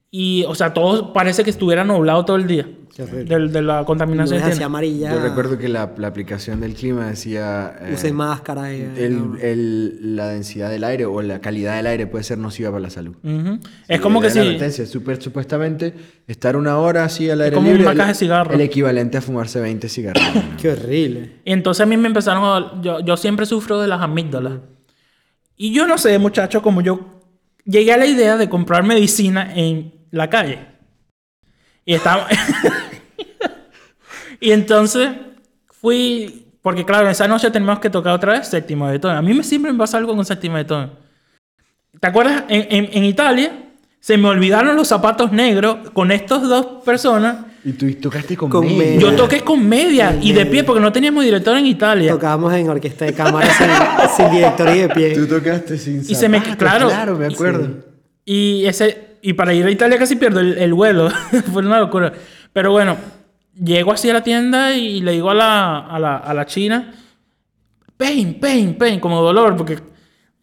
[0.10, 2.66] Y, o sea, todo parece que estuviera nublado todo el día.
[2.98, 4.42] Del- de, la contaminación.
[4.42, 4.64] tiene.
[4.64, 5.12] amarilla.
[5.14, 7.76] Yo recuerdo que la, la aplicación del clima decía...
[7.82, 8.74] eh, Use máscara.
[8.74, 9.38] y- el- no.
[9.38, 12.90] el- la densidad del aire o la calidad del aire puede ser nociva para la
[12.90, 13.16] salud.
[13.22, 13.60] Ujú.
[13.62, 14.40] Sí, es como que si...
[14.40, 15.94] advertencia, super- supuestamente
[16.26, 18.54] estar una hora así al aire como libre una el- caja de cigarros.
[18.56, 20.24] El equivalente a fumarse 20 cigarros.
[20.60, 21.42] Qué horrible.
[21.46, 22.82] Y entonces a mí me empezaron a...
[22.82, 24.54] Yo, yo siempre sufro de las amígdalas.
[25.58, 27.22] Y yo no sé, muchacho, como yo
[27.66, 30.60] llegué a la idea de comprar medicina en la calle.
[31.86, 32.28] Y estaba...
[34.40, 35.10] y entonces
[35.66, 36.44] fui...
[36.62, 39.18] Porque claro, esa noche tenemos que tocar otra vez séptimo de tono.
[39.18, 40.90] A mí me siempre me pasa algo con séptimo de tono.
[42.00, 42.44] ¿Te acuerdas?
[42.50, 43.52] En, en- en Italia
[44.02, 47.38] Se me olvidaron los zapatos negros con estas dos personas.
[47.64, 48.78] Y tú tocaste con, Con media.
[48.80, 49.00] media.
[49.00, 50.52] Yo toqué con media Con y de media.
[50.52, 52.12] pie porque no teníamos director en Italia.
[52.12, 53.68] Tocábamos en orquesta de cámara sin,
[54.26, 55.26] sin director y de Tú pie.
[55.26, 56.88] tocaste sin Y se me- zapatos, claro.
[56.90, 57.76] Claro, me acuerdo.
[58.26, 61.10] Y ese y para ir a Italia casi pierdo el, el vuelo.
[61.52, 62.14] Fue una locura.
[62.54, 62.98] Pero bueno,
[63.62, 66.94] llego así a la tienda y le digo a la, a la, a la china,
[67.98, 69.80] pain, pain, pain, como dolor, porque...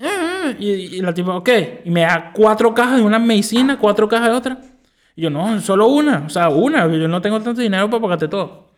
[0.00, 1.48] "Ah", Y, la tipa, ok.
[1.84, 4.58] Y me da cuatro cajas de una medicina, cuatro cajas de otra.
[5.16, 6.24] Y yo, no, solo una.
[6.26, 6.86] O sea, una.
[6.86, 8.68] Yo no tengo tanto dinero para pagarte todo.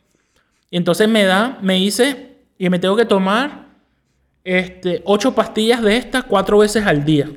[0.70, 3.66] Y entonces me da, me dice, y me tengo que tomar
[4.44, 7.28] este, ocho pastillas de estas cuatro veces al día.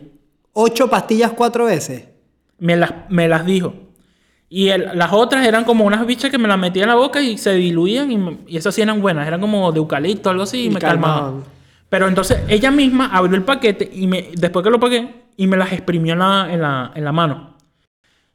[0.53, 2.08] Ocho pastillas cuatro veces.
[2.59, 3.73] Me las, me las dijo.
[4.49, 7.21] Y el- las otras eran como unas bichas que me las metía en la boca
[7.21, 9.27] y se diluían y, me- y esas sí eran buenas.
[9.27, 11.19] Eran como de eucalipto, algo así, y, Y me calmaban.
[11.23, 11.43] calmaban.
[11.89, 15.57] Pero entonces ella misma abrió el paquete y me, después que lo pagué y me
[15.57, 17.55] las exprimió en la, en la, en la mano.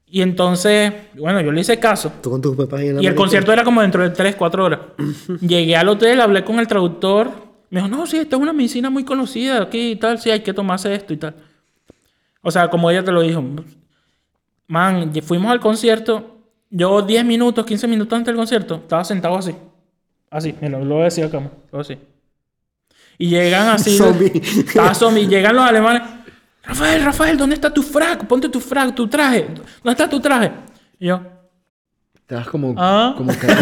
[0.07, 2.13] Y entonces, bueno, yo le hice caso.
[2.23, 4.81] Tú con tus papás la Y el concierto era como dentro de 3, 4 horas.
[5.41, 7.31] Llegué al hotel, hablé con el traductor.
[7.71, 10.19] Me dijo, no, sí, esta es una medicina muy conocida aquí y tal.
[10.21, 11.35] Sí, hay que tomarse esto y tal.
[12.43, 13.43] O sea, como ella te lo dijo.
[14.69, 16.31] Man, fuimos al concierto.
[16.71, 19.55] Yo 10 minutos, 15 minutos antes del concierto, estaba sentado así.
[20.31, 21.41] Así, mira, lo voy a decir acá,
[21.71, 21.97] lo así.
[23.19, 23.97] Y llegan así.
[23.97, 24.33] Zombie.
[24.35, 25.27] Estaba zombie.
[25.29, 26.03] Llegan los alemanes.
[26.65, 28.27] Rafael, Rafael, ¿dónde está tu frac?
[28.27, 29.47] Ponte tu frac, tu traje.
[29.47, 30.51] ¿Dónde está tu traje?
[30.99, 31.21] Y yo,
[32.17, 33.15] Estabas como, Ah.
[33.19, 33.55] como, cal-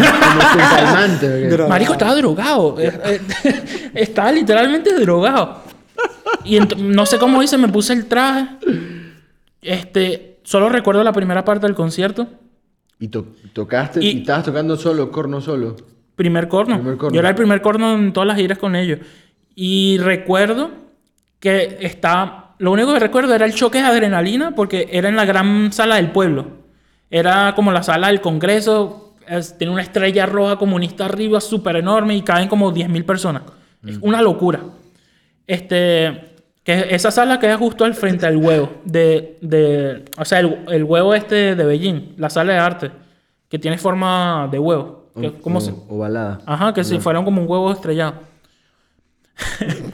[1.57, 1.67] como.
[1.67, 2.79] Marico, estaba drogado.
[2.79, 5.61] Eh, eh, estaba literalmente drogado.
[6.45, 8.47] Y no sé cómo hice, me puse el traje.
[9.61, 12.27] Este, solo recuerdo la primera parte del concierto.
[12.99, 15.75] Y to- tocaste, Y- y, estabas tocando solo, corno solo.
[16.15, 16.75] Primer corno.
[16.77, 17.13] Primer corno.
[17.15, 18.99] Yo era el primer corno en todas las giras con ellos.
[19.55, 20.69] Y recuerdo
[21.39, 22.55] que estaba.
[22.59, 25.95] Lo único que recuerdo era el choque de adrenalina porque era en la gran sala
[25.95, 26.45] del pueblo.
[27.09, 28.99] Era como la sala del Congreso.
[29.27, 33.43] es- tiene una estrella roja comunista arriba súper enorme y caben como 10.000 personas.
[33.85, 34.59] Es una locura.
[35.47, 36.32] Este.
[36.63, 38.69] Que esa sala queda justo al frente del huevo.
[38.85, 42.91] De, de, o sea, el, el huevo este de Beijing, la sala de arte,
[43.49, 45.09] que tiene forma de huevo.
[45.19, 46.39] Que- O- ¿Cómo o- se, Ovalada.
[46.45, 48.15] Ajá, que si fueran como un huevo estrellado.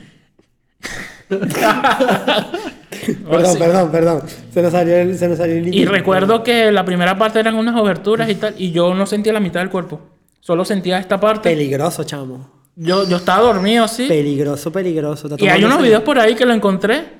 [3.29, 3.59] Perdón, Sí.
[3.59, 4.21] perdón, perdón.
[4.51, 7.55] Se nos salió el, se nos salió el Y recuerdo que la primera parte eran
[7.55, 10.01] unas oberturas y tal, y yo no sentía la mitad del cuerpo.
[10.39, 11.49] Solo sentía esta parte.
[11.49, 12.58] Peligroso, chamo.
[12.81, 14.07] Yo, yo estaba dormido así.
[14.07, 15.27] Peligroso, peligroso.
[15.37, 17.19] Y hay unos videos por ahí que lo encontré.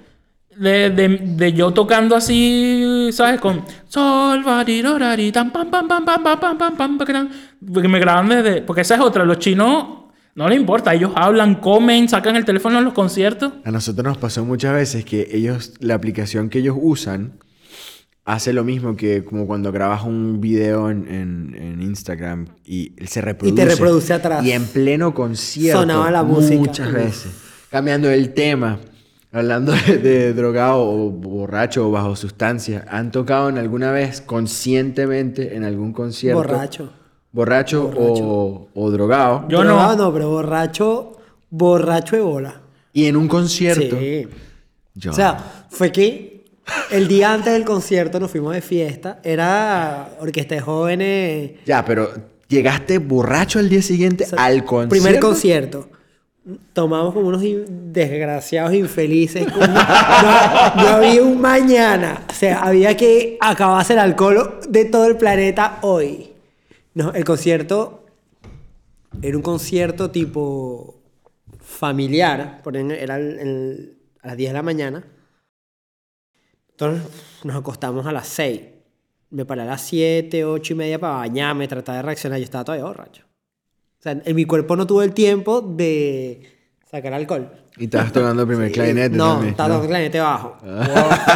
[0.56, 3.40] De, de, de yo tocando así, ¿sabes?
[3.40, 7.30] Con sol, varirorari, tam, pam, pam, pam, pam, pam, pam, pam, pam, pam,
[7.74, 8.62] Porque me graban desde.
[8.62, 9.26] Porque esa es otra.
[9.26, 9.86] Los chinos
[10.34, 10.94] no les importa.
[10.94, 13.52] Ellos hablan, comen, sacan el teléfono en los conciertos.
[13.66, 17.34] A nosotros nos pasó muchas veces que ellos, la aplicación que ellos usan,
[18.34, 23.22] hace lo mismo que como cuando grabas un video en, en- en Instagram y se
[23.22, 23.66] reproduce.
[23.66, 24.46] reproduce atrás.
[24.46, 25.82] Y en pleno concierto.
[25.82, 26.58] Sonaba la música.
[26.60, 27.32] Muchas veces.
[27.70, 28.80] Cambiando el tema.
[29.32, 32.86] Hablando de, de drogado o borracho o bajo sustancia.
[32.90, 36.38] ¿Han tocado en alguna vez conscientemente en algún concierto?
[36.42, 36.94] Borracho.
[37.32, 39.46] Borracho, O, o drogado.
[39.50, 40.06] Yo Drogado no.
[40.06, 41.14] no, pero borracho,
[41.52, 42.62] borracho de bola.
[42.92, 43.98] Y en un concierto.
[44.00, 44.28] Sí.
[44.96, 46.29] Yo- O sea, fue que
[46.92, 49.20] el día antes del concierto nos fuimos de fiesta.
[49.24, 51.52] Era orquesta de jóvenes.
[51.66, 52.10] Ya, pero
[52.48, 54.90] llegaste borracho al día siguiente al concierto.
[54.90, 55.90] Primer concierto.
[56.74, 59.46] Tomamos como unos in- desgraciados infelices.
[59.52, 59.74] como- no,
[60.76, 62.26] no había un mañana.
[62.30, 66.32] O sea, había que acabarse el alcohol de todo el planeta hoy.
[66.96, 68.06] No, el concierto
[69.22, 70.96] era un concierto tipo
[71.62, 72.62] familiar.
[72.64, 73.94] por ejemplo, Era el- el-
[74.24, 75.04] a las 10 de la mañana.
[76.80, 77.04] Entonces
[77.44, 78.62] nos acostamos a las 6.
[79.32, 82.40] Me paré a las 7, 8 y media para bañarme, tratar de reaccionar.
[82.40, 83.24] Yo estaba todavía borracho.
[84.00, 86.42] O sea, en mi cuerpo no tuvo el tiempo de
[86.90, 87.52] sacar alcohol.
[87.78, 89.52] Y estabas tocando el primer clarinete No, también.
[89.52, 89.76] estaba ¿no?
[89.76, 90.58] tocando clarinete bajo.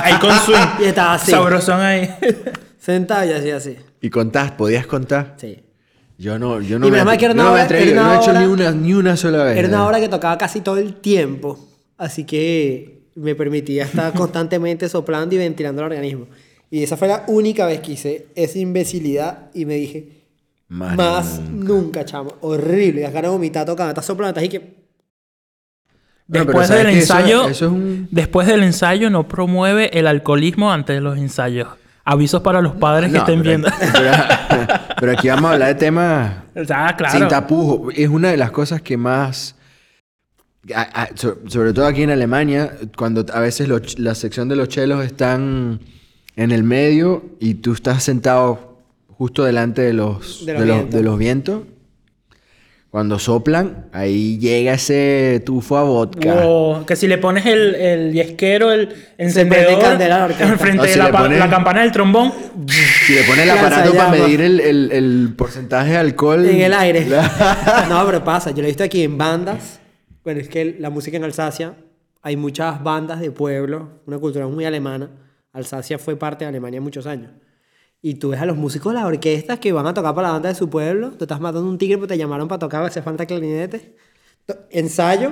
[0.01, 0.57] Ahí con swing.
[0.81, 1.31] Y estaba así.
[1.31, 2.09] Sabrosón ahí.
[2.79, 3.77] Sentado y así, así.
[4.01, 4.51] ¿Y contás?
[4.51, 5.35] ¿Podías contar?
[5.37, 5.59] Sí.
[6.17, 8.07] Yo no, yo no Y me, que era una no me hora- atreví, era no
[8.07, 9.57] una he hecho hora- ni una, ni una sola vez.
[9.57, 9.87] Era una ¿no?
[9.87, 11.59] hora que tocaba casi todo el tiempo.
[11.97, 16.27] Así que me permitía estar constantemente soplando y ventilando el organismo.
[16.69, 20.23] Y esa fue la única vez que hice esa imbecilidad y me dije,
[20.69, 22.33] Más más nunca, chamo.
[22.41, 23.01] Horrible.
[23.01, 23.89] Las ganas de vomitar tocando.
[23.91, 24.83] Estás soplando, estás ahí que...
[26.25, 26.99] Después ¿sabes del qué?
[26.99, 31.17] Eso- ensayo, eso es un- después del ensayo no promueve el alcoholismo antes de los
[31.17, 31.67] ensayos.
[32.05, 33.69] Avisos para los padres que No, estén pero- viendo.
[34.49, 34.67] Pero,
[34.99, 36.33] pero aquí vamos a hablar de temas
[36.71, 37.17] ah, claro.
[37.19, 37.93] sin tapujos.
[37.95, 39.55] Es una de las cosas que más...
[40.73, 44.47] a- a- so- sobre todo aquí en Alemania, cuando a veces los ch- la sección
[44.49, 45.79] de los chelos están
[46.35, 50.75] en el medio y tú estás sentado justo delante de los, De de los los,
[50.77, 50.95] vientos.
[50.95, 51.61] de los vientos.
[52.89, 56.43] Cuando soplan, ahí llega ese tufo a vodka.
[56.45, 61.39] O que si le pones el, el yesquero, el encendedor enfrente si de la, pones-
[61.39, 62.31] la campana del trombón,
[63.07, 66.45] Si le pones el aparato para medir el, el- el porcentaje de alcohol.
[66.45, 67.07] En el aire.
[67.89, 68.51] no, pero pasa.
[68.51, 69.79] Yo lo he visto aquí en bandas.
[70.23, 71.75] Bueno, es que la música en Alsacia,
[72.21, 75.09] hay muchas bandas de pueblo, una cultura muy alemana.
[75.51, 77.31] Alsacia fue parte de Alemania muchos años.
[78.01, 80.33] Y tú ves a los músicos de las orquestas que van a tocar para la
[80.33, 81.11] banda de su pueblo.
[81.11, 83.95] Tú estás matando un tigre porque te llamaron para tocar, hace falta clarinete.
[84.71, 85.31] Ensayo,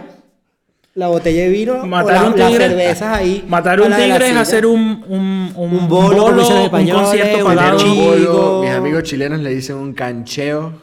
[0.93, 2.67] la botella de vino, matar o la- un las tigre.
[2.69, 3.45] cervezas ahí.
[3.47, 7.77] Matar a un tigre es hacer un, un, un, Un bolo, los un concierto pagado.
[7.77, 8.31] Tener un chico.
[8.31, 10.73] bolo, mis amigos chilenos le dicen un cancheo.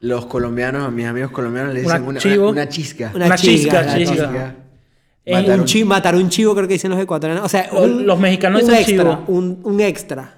[0.00, 2.48] Los colombianos, a mis amigos colombianos le Una dicen una, chivo.
[2.50, 3.10] una chisca.
[3.14, 4.54] Una Una chisca, chisca, chisca.
[5.26, 7.44] Un Matar un- chi- matar un chivo, creo que dicen los ecuatorianos.
[7.44, 9.24] O sea, Los- un- los mexicanos un dicen extra, chivo.
[9.26, 10.34] Un, un extra.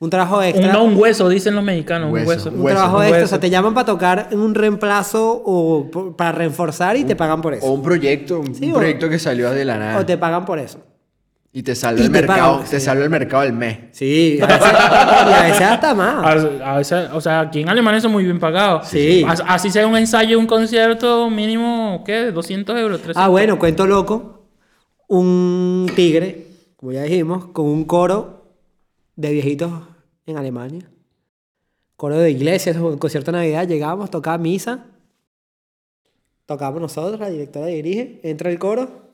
[0.00, 0.72] Un trabajo Un, extra.
[0.72, 2.10] no, un hueso, dicen los mexicanos.
[2.12, 2.48] Hueso, Un hueso.
[2.50, 3.24] un hueso, trabajo un extra.
[3.24, 7.52] O sea, te llaman para tocar un reemplazo o para reforzar y te pagan por
[7.52, 7.70] O eso.
[7.72, 9.98] un proyecto, un, Sí, un o- proyecto que salió de la nada.
[10.00, 10.78] O te pagan por eso.
[11.52, 12.84] Y te salva y el te mercado, pagan, te sí.
[12.86, 13.78] salva el mercado del mes.
[13.90, 16.24] Sí, a veces, y a veces hasta más.
[16.60, 18.86] A, a veces, o sea, aquí en Alemania son muy bien pagados.
[18.86, 19.24] Sí.
[19.26, 22.30] As- Así sea un ensayo, un concierto mínimo, ¿qué?
[22.30, 23.20] 200 euros, 300.
[23.20, 24.46] Ah, bueno, cuento loco.
[25.08, 26.46] Un tigre,
[26.76, 28.54] como ya dijimos, con un coro
[29.16, 29.72] de viejitos
[30.26, 30.88] en Alemania.
[31.96, 33.66] Coro de iglesias, un concierto de Navidad.
[33.66, 34.86] Llegamos, tocaba misa.
[36.46, 39.09] Tocamos nosotros, la directora dirige, entra el coro.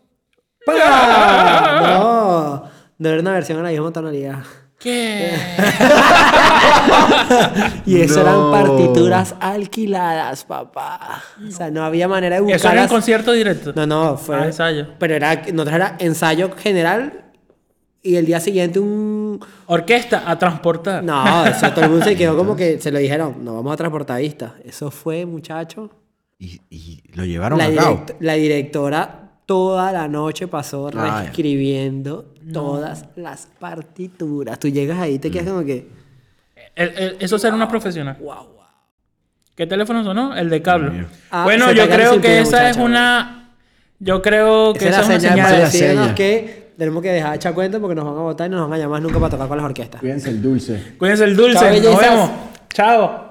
[0.66, 0.76] ¡Pam!
[1.82, 2.62] No,
[2.98, 4.38] no era una versión en la misma tonalidad.
[4.78, 5.32] ¿Qué?
[7.86, 8.20] Y eso No.
[8.22, 11.22] eran partituras alquiladas, papá.
[11.46, 13.72] O sea, no había manera de Eso era en concierto directo.
[13.74, 14.36] No, no, fue.
[14.36, 14.86] Ah, ensayo.
[14.98, 17.24] Pero era, nosotros era ensayo general
[18.02, 19.40] y el día siguiente un.
[19.66, 21.02] Orquesta a transportar.
[21.04, 23.76] No, eso todo el mundo se quedó como que se lo dijeron, no vamos a
[23.76, 24.52] transportar vistas.
[24.64, 25.90] Eso fue, muchacho.
[26.38, 28.04] Y, y lo llevaron La, a cabo.
[28.20, 34.58] la directora toda la noche pasó Ah, reescribiendo todas las partituras.
[34.58, 35.88] Tú llegas ahí y te quedas como que.
[36.74, 38.16] El- el- eso será una profesional.
[38.20, 38.52] Wow, wow.
[39.54, 40.36] ¿Qué teléfono sonó?
[40.36, 41.06] El de mío.
[41.30, 43.54] Ah, bueno, yo creo que pie, esa es una.
[43.98, 46.14] Yo creo que Esa esa es es la una señal señal.
[46.14, 48.82] que tenemos que dejar echar cuenta porque nos van a votar y nos van a
[48.82, 50.00] llamar nunca para tocar con las orquestas.
[50.00, 50.94] Cuídense el dulce.
[50.98, 51.58] Cuídense el dulce.
[51.58, 52.30] Chao, Nos vemos.
[52.74, 53.25] Chao.